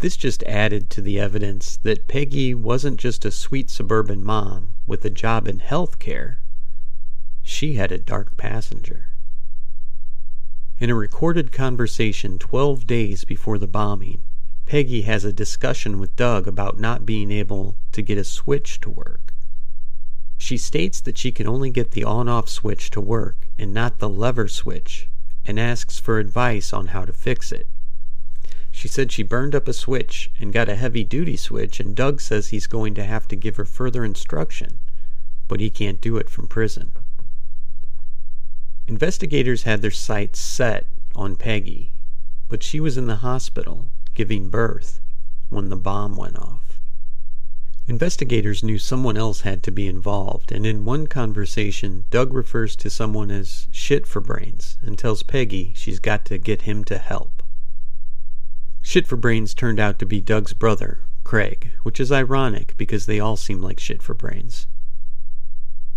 This 0.00 0.16
just 0.16 0.42
added 0.42 0.90
to 0.90 1.00
the 1.00 1.18
evidence 1.18 1.78
that 1.78 2.06
Peggy 2.06 2.54
wasn't 2.54 3.00
just 3.00 3.24
a 3.24 3.30
sweet 3.30 3.70
suburban 3.70 4.22
mom 4.22 4.74
with 4.86 5.02
a 5.06 5.10
job 5.10 5.48
in 5.48 5.58
health 5.60 5.98
care. 5.98 6.38
She 7.42 7.74
had 7.74 7.90
a 7.90 7.98
dark 7.98 8.36
passenger. 8.36 9.06
In 10.78 10.90
a 10.90 10.94
recorded 10.94 11.50
conversation 11.50 12.38
12 12.38 12.86
days 12.86 13.24
before 13.24 13.56
the 13.56 13.66
bombing, 13.66 14.20
Peggy 14.66 15.02
has 15.02 15.24
a 15.24 15.32
discussion 15.32 15.98
with 15.98 16.14
Doug 16.14 16.46
about 16.46 16.78
not 16.78 17.06
being 17.06 17.30
able 17.30 17.76
to 17.92 18.02
get 18.02 18.18
a 18.18 18.24
switch 18.24 18.78
to 18.80 18.90
work. 18.90 19.32
She 20.36 20.58
states 20.58 21.00
that 21.00 21.16
she 21.16 21.32
can 21.32 21.48
only 21.48 21.70
get 21.70 21.92
the 21.92 22.04
on 22.04 22.28
off 22.28 22.50
switch 22.50 22.90
to 22.90 23.00
work 23.00 23.48
and 23.58 23.72
not 23.72 23.98
the 24.00 24.10
lever 24.10 24.48
switch, 24.48 25.08
and 25.46 25.58
asks 25.58 25.98
for 25.98 26.18
advice 26.18 26.74
on 26.74 26.88
how 26.88 27.06
to 27.06 27.12
fix 27.14 27.50
it. 27.50 27.70
She 28.76 28.88
said 28.88 29.10
she 29.10 29.22
burned 29.22 29.54
up 29.54 29.68
a 29.68 29.72
switch 29.72 30.30
and 30.38 30.52
got 30.52 30.68
a 30.68 30.76
heavy 30.76 31.02
duty 31.02 31.38
switch, 31.38 31.80
and 31.80 31.96
Doug 31.96 32.20
says 32.20 32.48
he's 32.48 32.66
going 32.66 32.92
to 32.96 33.04
have 33.04 33.26
to 33.28 33.34
give 33.34 33.56
her 33.56 33.64
further 33.64 34.04
instruction, 34.04 34.80
but 35.48 35.60
he 35.60 35.70
can't 35.70 35.98
do 35.98 36.18
it 36.18 36.28
from 36.28 36.46
prison. 36.46 36.92
Investigators 38.86 39.62
had 39.62 39.80
their 39.80 39.90
sights 39.90 40.40
set 40.40 40.88
on 41.14 41.36
Peggy, 41.36 41.92
but 42.50 42.62
she 42.62 42.78
was 42.78 42.98
in 42.98 43.06
the 43.06 43.24
hospital 43.24 43.88
giving 44.14 44.50
birth 44.50 45.00
when 45.48 45.70
the 45.70 45.76
bomb 45.76 46.14
went 46.14 46.36
off. 46.36 46.78
Investigators 47.88 48.62
knew 48.62 48.78
someone 48.78 49.16
else 49.16 49.40
had 49.40 49.62
to 49.62 49.70
be 49.70 49.86
involved, 49.86 50.52
and 50.52 50.66
in 50.66 50.84
one 50.84 51.06
conversation, 51.06 52.04
Doug 52.10 52.34
refers 52.34 52.76
to 52.76 52.90
someone 52.90 53.30
as 53.30 53.68
shit 53.70 54.06
for 54.06 54.20
brains 54.20 54.76
and 54.82 54.98
tells 54.98 55.22
Peggy 55.22 55.72
she's 55.74 55.98
got 55.98 56.26
to 56.26 56.36
get 56.36 56.62
him 56.62 56.84
to 56.84 56.98
help. 56.98 57.35
Shit 58.88 59.08
for 59.08 59.16
Brains 59.16 59.52
turned 59.52 59.80
out 59.80 59.98
to 59.98 60.06
be 60.06 60.20
Doug's 60.20 60.52
brother, 60.52 61.00
Craig, 61.24 61.72
which 61.82 61.98
is 61.98 62.12
ironic 62.12 62.76
because 62.76 63.06
they 63.06 63.18
all 63.18 63.36
seem 63.36 63.60
like 63.60 63.80
shit 63.80 64.00
for 64.00 64.14
brains. 64.14 64.68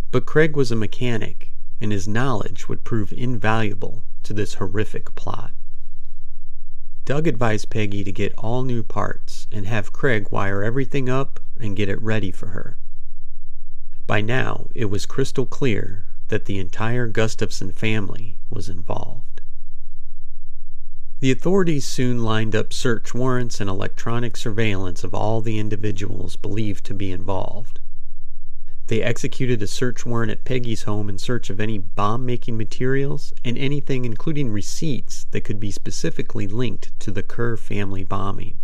But 0.10 0.26
Craig 0.26 0.56
was 0.56 0.72
a 0.72 0.76
mechanic, 0.76 1.54
and 1.80 1.92
his 1.92 2.08
knowledge 2.08 2.68
would 2.68 2.84
prove 2.84 3.14
invaluable 3.14 4.02
to 4.24 4.34
this 4.34 4.56
horrific 4.56 5.14
plot. 5.14 5.52
Doug 7.06 7.28
advised 7.28 7.70
Peggy 7.70 8.04
to 8.04 8.12
get 8.12 8.34
all 8.40 8.64
new 8.64 8.82
parts 8.82 9.46
and 9.52 9.68
have 9.68 9.94
Craig 9.94 10.30
wire 10.32 10.64
everything 10.64 11.08
up 11.08 11.40
and 11.60 11.78
get 11.78 11.90
it 11.90 12.02
ready 12.02 12.32
for 12.32 12.48
her. 12.48 12.80
By 14.08 14.22
now, 14.22 14.68
it 14.74 14.86
was 14.86 15.06
crystal 15.06 15.46
clear 15.46 16.06
that 16.30 16.46
the 16.46 16.58
entire 16.58 17.06
Gustafson 17.06 17.72
family 17.72 18.40
was 18.50 18.68
involved. 18.68 19.29
The 21.22 21.32
authorities 21.32 21.86
soon 21.86 22.24
lined 22.24 22.56
up 22.56 22.72
search 22.72 23.14
warrants 23.14 23.60
and 23.60 23.70
electronic 23.70 24.38
surveillance 24.38 25.04
of 25.04 25.14
all 25.14 25.42
the 25.42 25.60
individuals 25.60 26.38
believed 26.38 26.86
to 26.86 26.94
be 26.94 27.12
involved. 27.12 27.82
They 28.88 29.02
executed 29.02 29.62
a 29.62 29.68
search 29.68 30.06
warrant 30.06 30.32
at 30.32 30.46
Peggy's 30.46 30.84
home 30.84 31.10
in 31.10 31.18
search 31.18 31.50
of 31.50 31.60
any 31.60 31.78
bomb 31.78 32.26
making 32.26 32.56
materials 32.58 33.34
and 33.44 33.58
anything, 33.58 34.06
including 34.06 34.50
receipts, 34.50 35.26
that 35.32 35.44
could 35.44 35.60
be 35.60 35.72
specifically 35.72 36.48
linked 36.48 36.98
to 37.02 37.12
the 37.12 37.22
Kerr 37.22 37.58
family 37.58 38.06
bombing. 38.06 38.58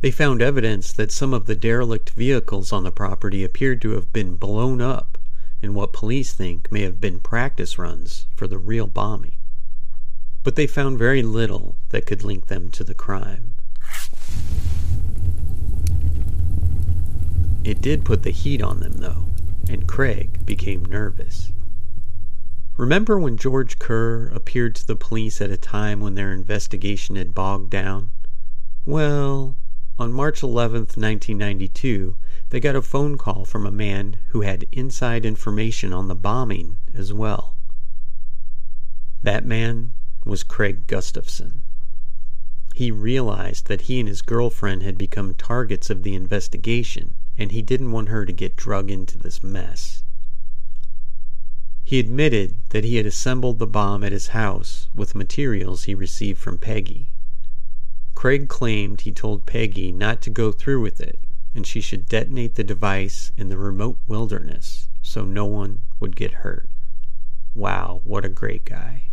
They 0.00 0.10
found 0.10 0.42
evidence 0.42 0.90
that 0.90 1.12
some 1.12 1.32
of 1.32 1.46
the 1.46 1.54
derelict 1.54 2.10
vehicles 2.10 2.72
on 2.72 2.82
the 2.82 2.90
property 2.90 3.44
appeared 3.44 3.80
to 3.82 3.90
have 3.90 4.12
been 4.12 4.34
blown 4.34 4.80
up 4.80 5.16
in 5.62 5.74
what 5.74 5.92
police 5.92 6.32
think 6.32 6.72
may 6.72 6.82
have 6.82 7.00
been 7.00 7.20
practice 7.20 7.78
runs 7.78 8.26
for 8.34 8.48
the 8.48 8.58
real 8.58 8.88
bombing 8.88 9.34
but 10.42 10.56
they 10.56 10.66
found 10.66 10.98
very 10.98 11.22
little 11.22 11.76
that 11.90 12.06
could 12.06 12.22
link 12.22 12.46
them 12.46 12.70
to 12.70 12.84
the 12.84 12.94
crime. 12.94 13.54
It 17.62 17.82
did 17.82 18.04
put 18.04 18.22
the 18.22 18.30
heat 18.30 18.62
on 18.62 18.80
them, 18.80 18.94
though, 18.94 19.28
and 19.68 19.86
Craig 19.86 20.46
became 20.46 20.84
nervous. 20.84 21.52
Remember 22.78 23.18
when 23.18 23.36
George 23.36 23.78
Kerr 23.78 24.28
appeared 24.28 24.74
to 24.76 24.86
the 24.86 24.96
police 24.96 25.42
at 25.42 25.50
a 25.50 25.58
time 25.58 26.00
when 26.00 26.14
their 26.14 26.32
investigation 26.32 27.16
had 27.16 27.34
bogged 27.34 27.68
down? 27.68 28.10
Well, 28.86 29.56
on 29.98 30.14
March 30.14 30.40
11th, 30.40 30.96
1992, 30.96 32.16
they 32.48 32.58
got 32.58 32.74
a 32.74 32.80
phone 32.80 33.18
call 33.18 33.44
from 33.44 33.66
a 33.66 33.70
man 33.70 34.16
who 34.28 34.40
had 34.40 34.64
inside 34.72 35.26
information 35.26 35.92
on 35.92 36.08
the 36.08 36.14
bombing 36.14 36.78
as 36.96 37.12
well. 37.12 37.54
That 39.22 39.44
man 39.44 39.92
was 40.30 40.44
Craig 40.44 40.86
Gustafson. 40.86 41.60
He 42.76 42.92
realized 42.92 43.66
that 43.66 43.82
he 43.82 43.98
and 43.98 44.08
his 44.08 44.22
girlfriend 44.22 44.84
had 44.84 44.96
become 44.96 45.34
targets 45.34 45.90
of 45.90 46.04
the 46.04 46.14
investigation, 46.14 47.14
and 47.36 47.50
he 47.50 47.62
didn't 47.62 47.90
want 47.90 48.10
her 48.10 48.24
to 48.24 48.32
get 48.32 48.54
drug 48.54 48.92
into 48.92 49.18
this 49.18 49.42
mess. 49.42 50.04
He 51.82 51.98
admitted 51.98 52.58
that 52.68 52.84
he 52.84 52.94
had 52.94 53.06
assembled 53.06 53.58
the 53.58 53.66
bomb 53.66 54.04
at 54.04 54.12
his 54.12 54.28
house 54.28 54.88
with 54.94 55.16
materials 55.16 55.82
he 55.82 55.96
received 55.96 56.38
from 56.38 56.58
Peggy. 56.58 57.10
Craig 58.14 58.48
claimed 58.48 59.00
he 59.00 59.10
told 59.10 59.46
Peggy 59.46 59.90
not 59.90 60.22
to 60.22 60.30
go 60.30 60.52
through 60.52 60.80
with 60.80 61.00
it, 61.00 61.18
and 61.56 61.66
she 61.66 61.80
should 61.80 62.08
detonate 62.08 62.54
the 62.54 62.62
device 62.62 63.32
in 63.36 63.48
the 63.48 63.58
remote 63.58 63.98
wilderness 64.06 64.86
so 65.02 65.24
no 65.24 65.44
one 65.44 65.82
would 65.98 66.14
get 66.14 66.44
hurt. 66.46 66.70
Wow, 67.52 68.00
what 68.04 68.24
a 68.24 68.28
great 68.28 68.64
guy. 68.64 69.09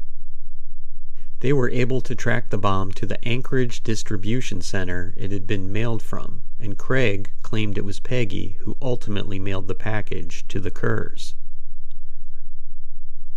They 1.39 1.53
were 1.53 1.69
able 1.69 2.01
to 2.01 2.15
track 2.15 2.49
the 2.49 2.57
bomb 2.57 2.91
to 2.93 3.05
the 3.05 3.23
Anchorage 3.27 3.83
distribution 3.83 4.61
center 4.61 5.13
it 5.15 5.31
had 5.31 5.45
been 5.45 5.71
mailed 5.71 6.01
from, 6.01 6.41
and 6.59 6.77
Craig 6.77 7.31
claimed 7.43 7.77
it 7.77 7.85
was 7.85 7.99
Peggy 7.99 8.57
who 8.61 8.75
ultimately 8.81 9.37
mailed 9.37 9.67
the 9.67 9.75
package 9.75 10.47
to 10.47 10.59
the 10.59 10.71
Kerrs. 10.71 11.35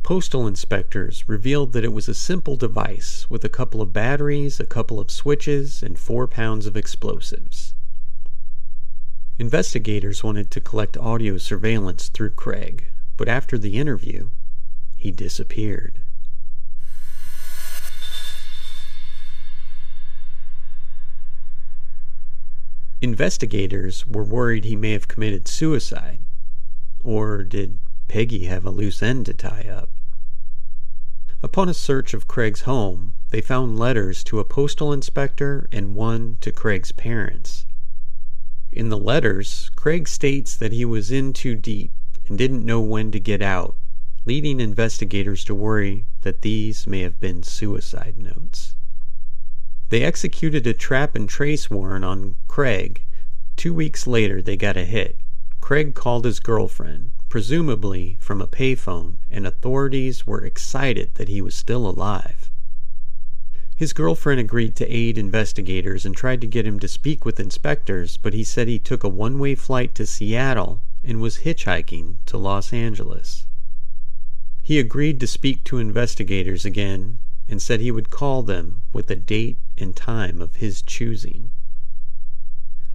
Postal 0.03 0.47
inspectors 0.47 1.29
revealed 1.29 1.75
that 1.75 1.85
it 1.85 1.93
was 1.93 2.09
a 2.09 2.15
simple 2.15 2.57
device 2.57 3.29
with 3.29 3.45
a 3.45 3.51
couple 3.51 3.83
of 3.83 3.93
batteries, 3.93 4.59
a 4.59 4.67
couple 4.67 4.99
of 4.99 5.11
switches, 5.11 5.83
and 5.83 5.99
four 5.99 6.27
pounds 6.27 6.65
of 6.65 6.79
explosives. 6.79 7.75
Investigators 9.39 10.25
wanted 10.25 10.51
to 10.51 10.61
collect 10.61 10.97
audio 10.97 11.37
surveillance 11.37 12.09
through 12.09 12.31
Craig, 12.31 12.87
but 13.19 13.29
after 13.29 13.59
the 13.59 13.77
interview, 13.77 14.31
he 14.97 15.11
disappeared. 15.11 16.01
Investigators 23.03 24.07
were 24.07 24.25
worried 24.25 24.65
he 24.65 24.77
may 24.77 24.93
have 24.93 25.09
committed 25.09 25.49
suicide. 25.49 26.21
Or 27.03 27.43
did 27.43 27.79
Peggy 28.09 28.45
have 28.45 28.67
a 28.67 28.71
loose 28.71 29.03
end 29.03 29.25
to 29.27 29.35
tie 29.35 29.67
up? 29.71 29.89
Upon 31.43 31.71
a 31.71 31.75
search 31.75 32.13
of 32.13 32.29
Craig's 32.29 32.63
home, 32.63 33.15
they 33.31 33.41
found 33.41 33.79
letters 33.79 34.23
to 34.25 34.39
a 34.39 34.45
postal 34.45 34.93
inspector 34.93 35.67
and 35.73 35.95
one 35.95 36.37
to 36.43 36.53
Craig's 36.53 36.93
parents. 36.93 37.65
In 38.71 38.91
the 38.91 38.99
letters, 38.99 39.71
Craig 39.77 40.07
states 40.07 40.55
that 40.55 40.73
he 40.73 40.85
was 40.85 41.11
in 41.11 41.33
too 41.33 41.57
deep 41.57 41.93
and 42.29 42.37
didn't 42.37 42.67
know 42.67 42.83
when 42.83 43.11
to 43.13 43.19
get 43.19 43.41
out, 43.41 43.77
leading 44.27 44.61
investigators 44.61 45.43
to 45.47 45.55
worry 45.55 46.05
that 46.21 46.43
these 46.43 46.87
may 46.87 47.01
have 47.01 47.19
been 47.19 47.43
suicide 47.43 48.19
notes. 48.19 48.75
They 49.91 50.05
executed 50.05 50.69
a 50.69 50.73
trap 50.73 51.17
and 51.17 51.29
trace 51.29 51.69
warrant 51.69 52.05
on 52.05 52.37
Craig. 52.47 53.03
Two 53.57 53.75
weeks 53.75 54.07
later, 54.07 54.41
they 54.41 54.57
got 54.57 54.77
a 54.77 54.85
hit. 54.85 55.17
Craig 55.61 55.97
called 55.97 56.25
his 56.25 56.39
girlfriend, 56.39 57.11
presumably 57.29 58.17
from 58.21 58.41
a 58.41 58.47
payphone, 58.47 59.17
and 59.33 59.45
authorities 59.45 60.29
were 60.29 60.45
excited 60.45 61.11
that 61.17 61.27
he 61.27 61.43
was 61.43 61.57
still 61.57 61.89
alive. 61.89 62.49
His 63.75 63.93
girlfriend 63.93 64.39
agreed 64.39 64.77
to 64.77 64.87
aid 64.87 65.19
investigators 65.19 66.07
and 66.07 66.15
tried 66.15 66.41
to 66.43 66.47
get 66.47 66.69
him 66.69 66.79
to 66.79 66.87
speak 66.87 67.25
with 67.25 67.41
inspectors, 67.41 68.17
but 68.17 68.33
he 68.33 68.45
said 68.45 68.69
he 68.69 68.79
took 68.79 69.03
a 69.03 69.09
one 69.09 69.41
way 69.41 69.57
flight 69.57 69.97
to 69.97 70.07
Seattle 70.07 70.81
and 71.03 71.21
was 71.21 71.39
hitchhiking 71.39 72.15
to 72.27 72.39
Los 72.39 72.73
Angeles. 72.73 73.45
He 74.63 74.79
agreed 74.79 75.19
to 75.19 75.27
speak 75.27 75.65
to 75.65 75.79
investigators 75.79 76.65
again 76.65 77.19
and 77.49 77.61
said 77.61 77.81
he 77.81 77.91
would 77.91 78.11
call 78.11 78.45
them 78.45 78.83
with 78.93 79.11
a 79.11 79.17
date 79.17 79.57
and 79.81 79.97
time 79.97 80.41
of 80.43 80.57
his 80.57 80.83
choosing. 80.83 81.51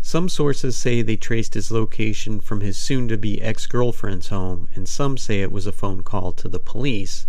Some 0.02 0.30
sources 0.30 0.78
say 0.78 1.02
they 1.02 1.16
traced 1.16 1.56
his 1.56 1.72
location 1.72 2.40
from 2.40 2.62
his 2.62 2.78
soon 2.78 3.08
to 3.08 3.18
be 3.18 3.42
ex 3.42 3.66
girlfriend's 3.66 4.28
home, 4.28 4.70
and 4.76 4.88
some 4.88 5.18
say 5.18 5.42
it 5.42 5.52
was 5.52 5.66
a 5.66 5.72
phone 5.72 6.04
call 6.04 6.32
to 6.34 6.48
the 6.48 6.60
police. 6.60 7.26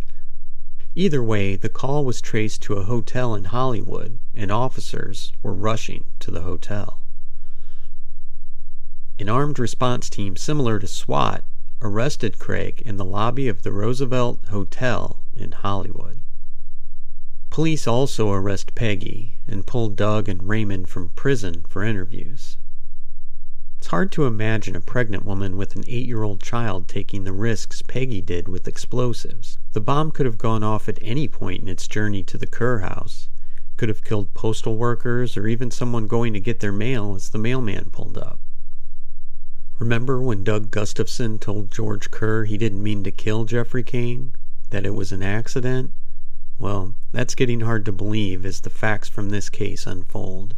Either 0.94 1.22
way, 1.22 1.56
the 1.56 1.68
call 1.68 2.04
was 2.04 2.20
traced 2.20 2.62
to 2.62 2.74
a 2.74 2.84
hotel 2.84 3.34
in 3.34 3.44
Hollywood, 3.44 4.18
and 4.34 4.50
officers 4.50 5.32
were 5.42 5.54
rushing 5.54 6.04
to 6.20 6.30
the 6.30 6.42
hotel. 6.42 7.00
An 9.18 9.30
armed 9.30 9.58
response 9.58 10.10
team 10.10 10.36
similar 10.36 10.78
to 10.78 10.86
SWAT 10.86 11.44
arrested 11.80 12.38
Craig 12.38 12.82
in 12.84 12.96
the 12.96 13.04
lobby 13.04 13.48
of 13.48 13.62
the 13.62 13.72
Roosevelt 13.72 14.40
Hotel 14.50 15.18
in 15.34 15.52
Hollywood. 15.52 16.20
Police 17.56 17.86
also 17.86 18.30
arrest 18.32 18.74
Peggy 18.74 19.38
and 19.48 19.66
pull 19.66 19.88
Doug 19.88 20.28
and 20.28 20.46
Raymond 20.46 20.90
from 20.90 21.08
prison 21.16 21.64
for 21.70 21.82
interviews. 21.82 22.58
It's 23.78 23.86
hard 23.86 24.12
to 24.12 24.26
imagine 24.26 24.76
a 24.76 24.80
pregnant 24.82 25.24
woman 25.24 25.56
with 25.56 25.74
an 25.74 25.82
eight 25.86 26.06
year 26.06 26.22
old 26.22 26.42
child 26.42 26.86
taking 26.86 27.24
the 27.24 27.32
risks 27.32 27.80
Peggy 27.80 28.20
did 28.20 28.46
with 28.46 28.68
explosives. 28.68 29.56
The 29.72 29.80
bomb 29.80 30.10
could 30.10 30.26
have 30.26 30.36
gone 30.36 30.62
off 30.62 30.86
at 30.86 30.98
any 31.00 31.28
point 31.28 31.62
in 31.62 31.68
its 31.68 31.88
journey 31.88 32.22
to 32.24 32.36
the 32.36 32.46
Kerr 32.46 32.80
house. 32.80 33.30
Could 33.78 33.88
have 33.88 34.04
killed 34.04 34.34
postal 34.34 34.76
workers 34.76 35.34
or 35.34 35.46
even 35.46 35.70
someone 35.70 36.06
going 36.06 36.34
to 36.34 36.40
get 36.40 36.60
their 36.60 36.72
mail 36.72 37.14
as 37.14 37.30
the 37.30 37.38
mailman 37.38 37.88
pulled 37.90 38.18
up. 38.18 38.38
Remember 39.78 40.20
when 40.20 40.44
Doug 40.44 40.70
Gustafson 40.70 41.38
told 41.38 41.70
George 41.70 42.10
Kerr 42.10 42.44
he 42.44 42.58
didn't 42.58 42.82
mean 42.82 43.02
to 43.04 43.10
kill 43.10 43.46
Jeffrey 43.46 43.82
Kane? 43.82 44.34
That 44.68 44.84
it 44.84 44.94
was 44.94 45.10
an 45.10 45.22
accident? 45.22 45.92
Well, 46.58 46.94
that's 47.12 47.34
getting 47.34 47.60
hard 47.60 47.84
to 47.84 47.92
believe 47.92 48.46
as 48.46 48.60
the 48.60 48.70
facts 48.70 49.08
from 49.08 49.28
this 49.28 49.50
case 49.50 49.86
unfold. 49.86 50.54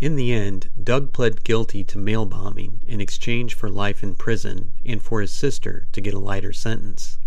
In 0.00 0.16
the 0.16 0.32
end, 0.32 0.70
Doug 0.82 1.12
pled 1.12 1.44
guilty 1.44 1.84
to 1.84 1.98
mail 1.98 2.26
bombing 2.26 2.82
in 2.86 3.00
exchange 3.00 3.54
for 3.54 3.68
life 3.68 4.02
in 4.02 4.14
prison 4.14 4.72
and 4.84 5.02
for 5.02 5.20
his 5.20 5.30
sister 5.30 5.86
to 5.92 6.00
get 6.00 6.14
a 6.14 6.18
lighter 6.18 6.52
sentence. 6.52 7.18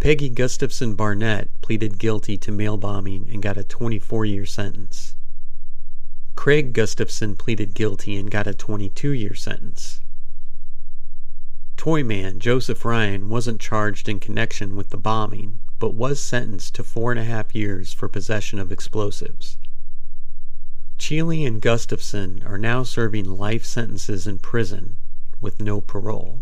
Peggy 0.00 0.28
Gustafson 0.28 0.94
Barnett 0.94 1.48
pleaded 1.62 1.98
guilty 1.98 2.36
to 2.36 2.52
mail 2.52 2.76
bombing 2.76 3.28
and 3.30 3.42
got 3.42 3.56
a 3.56 3.64
24 3.64 4.26
year 4.26 4.44
sentence. 4.44 5.14
Craig 6.34 6.74
Gustafson 6.74 7.36
pleaded 7.36 7.72
guilty 7.72 8.16
and 8.16 8.30
got 8.30 8.46
a 8.46 8.52
22 8.52 9.10
year 9.10 9.34
sentence. 9.34 10.00
Toyman 11.78 12.38
Joseph 12.38 12.84
Ryan 12.84 13.30
wasn't 13.30 13.60
charged 13.60 14.08
in 14.08 14.20
connection 14.20 14.76
with 14.76 14.90
the 14.90 14.98
bombing, 14.98 15.60
but 15.78 15.94
was 15.94 16.20
sentenced 16.20 16.74
to 16.74 16.84
four 16.84 17.10
and 17.10 17.20
a 17.20 17.24
half 17.24 17.54
years 17.54 17.92
for 17.92 18.08
possession 18.08 18.58
of 18.58 18.72
explosives. 18.72 19.58
Cheeley 20.98 21.44
and 21.44 21.60
Gustafson 21.60 22.42
are 22.44 22.58
now 22.58 22.82
serving 22.82 23.24
life 23.24 23.64
sentences 23.64 24.26
in 24.26 24.38
prison 24.38 24.96
with 25.40 25.60
no 25.60 25.80
parole. 25.80 26.40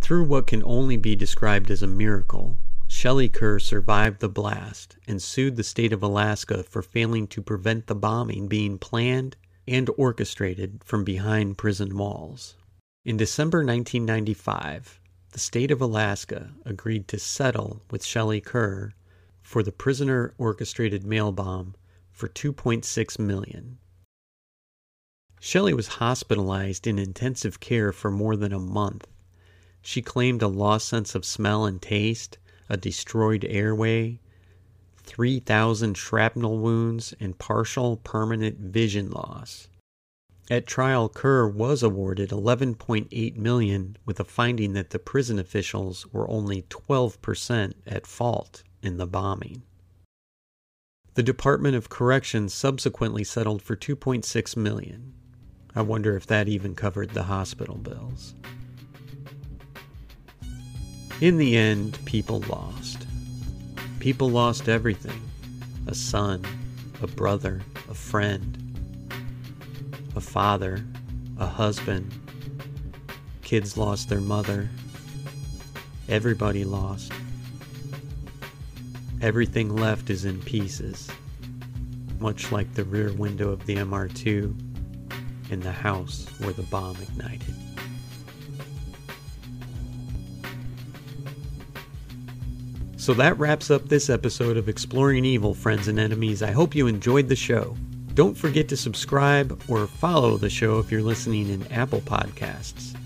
Through 0.00 0.24
what 0.24 0.46
can 0.46 0.62
only 0.64 0.96
be 0.96 1.16
described 1.16 1.70
as 1.70 1.82
a 1.82 1.86
miracle, 1.86 2.58
Shelley 2.86 3.28
Kerr 3.28 3.58
survived 3.58 4.20
the 4.20 4.28
blast 4.28 4.96
and 5.08 5.20
sued 5.20 5.56
the 5.56 5.64
state 5.64 5.92
of 5.92 6.02
Alaska 6.02 6.62
for 6.62 6.82
failing 6.82 7.26
to 7.28 7.42
prevent 7.42 7.86
the 7.86 7.94
bombing 7.94 8.46
being 8.46 8.78
planned 8.78 9.36
and 9.66 9.90
orchestrated 9.96 10.84
from 10.84 11.02
behind 11.02 11.58
prison 11.58 11.96
walls. 11.96 12.54
In 13.04 13.16
December 13.16 13.58
1995, 13.58 15.00
the 15.36 15.40
state 15.40 15.70
of 15.70 15.82
Alaska 15.82 16.48
agreed 16.64 17.06
to 17.06 17.18
settle 17.18 17.82
with 17.90 18.02
Shelley 18.02 18.40
Kerr 18.40 18.94
for 19.42 19.62
the 19.62 19.70
prisoner 19.70 20.32
orchestrated 20.38 21.04
mail 21.04 21.30
bomb 21.30 21.74
for 22.10 22.26
2.6 22.26 23.18
million. 23.18 23.76
Shelley 25.38 25.74
was 25.74 25.98
hospitalized 26.00 26.86
in 26.86 26.98
intensive 26.98 27.60
care 27.60 27.92
for 27.92 28.10
more 28.10 28.34
than 28.34 28.54
a 28.54 28.58
month. 28.58 29.08
She 29.82 30.00
claimed 30.00 30.40
a 30.40 30.48
lost 30.48 30.88
sense 30.88 31.14
of 31.14 31.26
smell 31.26 31.66
and 31.66 31.82
taste, 31.82 32.38
a 32.70 32.78
destroyed 32.78 33.44
airway, 33.46 34.20
3,000 34.96 35.98
shrapnel 35.98 36.56
wounds, 36.60 37.12
and 37.20 37.38
partial 37.38 37.98
permanent 37.98 38.58
vision 38.58 39.10
loss. 39.10 39.68
At 40.48 40.66
trial, 40.66 41.08
Kerr 41.08 41.48
was 41.48 41.82
awarded 41.82 42.30
11.8 42.30 43.36
million 43.36 43.96
with 44.04 44.20
a 44.20 44.24
finding 44.24 44.74
that 44.74 44.90
the 44.90 44.98
prison 45.00 45.40
officials 45.40 46.06
were 46.12 46.30
only 46.30 46.62
12% 46.62 47.72
at 47.84 48.06
fault 48.06 48.62
in 48.80 48.96
the 48.96 49.08
bombing. 49.08 49.62
The 51.14 51.24
Department 51.24 51.74
of 51.74 51.88
Corrections 51.88 52.54
subsequently 52.54 53.24
settled 53.24 53.60
for 53.60 53.74
2.6 53.74 54.56
million. 54.56 55.14
I 55.74 55.82
wonder 55.82 56.16
if 56.16 56.26
that 56.28 56.46
even 56.46 56.76
covered 56.76 57.10
the 57.10 57.24
hospital 57.24 57.76
bills. 57.76 58.34
In 61.20 61.38
the 61.38 61.56
end, 61.56 61.98
people 62.04 62.40
lost. 62.48 63.04
People 63.98 64.30
lost 64.30 64.68
everything 64.68 65.22
a 65.88 65.94
son, 65.94 66.44
a 67.00 67.06
brother, 67.06 67.62
a 67.88 67.94
friend, 67.94 68.65
a 70.16 70.20
father, 70.20 70.82
a 71.38 71.46
husband. 71.46 72.10
Kids 73.42 73.76
lost 73.76 74.08
their 74.08 74.20
mother. 74.20 74.68
Everybody 76.08 76.64
lost. 76.64 77.12
Everything 79.20 79.76
left 79.76 80.08
is 80.08 80.24
in 80.24 80.40
pieces, 80.40 81.10
much 82.18 82.50
like 82.50 82.72
the 82.74 82.84
rear 82.84 83.12
window 83.12 83.50
of 83.50 83.64
the 83.66 83.76
MR2 83.76 84.58
in 85.50 85.60
the 85.60 85.72
house 85.72 86.26
where 86.38 86.52
the 86.52 86.62
bomb 86.62 86.96
ignited. 86.96 87.54
So 92.96 93.14
that 93.14 93.38
wraps 93.38 93.70
up 93.70 93.88
this 93.88 94.10
episode 94.10 94.56
of 94.56 94.68
Exploring 94.68 95.24
Evil, 95.24 95.54
Friends 95.54 95.86
and 95.86 95.98
Enemies. 96.00 96.42
I 96.42 96.50
hope 96.52 96.74
you 96.74 96.86
enjoyed 96.86 97.28
the 97.28 97.36
show. 97.36 97.76
Don't 98.16 98.34
forget 98.34 98.66
to 98.68 98.78
subscribe 98.78 99.62
or 99.68 99.86
follow 99.86 100.38
the 100.38 100.48
show 100.48 100.78
if 100.78 100.90
you're 100.90 101.02
listening 101.02 101.50
in 101.50 101.70
Apple 101.70 102.00
Podcasts. 102.00 102.96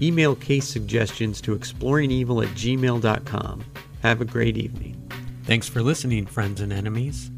Email 0.00 0.34
case 0.34 0.66
suggestions 0.66 1.42
to 1.42 1.54
exploringevil 1.54 2.42
at 2.42 2.54
gmail.com. 2.54 3.64
Have 4.02 4.22
a 4.22 4.24
great 4.24 4.56
evening. 4.56 4.96
Thanks 5.44 5.68
for 5.68 5.82
listening, 5.82 6.24
friends 6.24 6.62
and 6.62 6.72
enemies. 6.72 7.30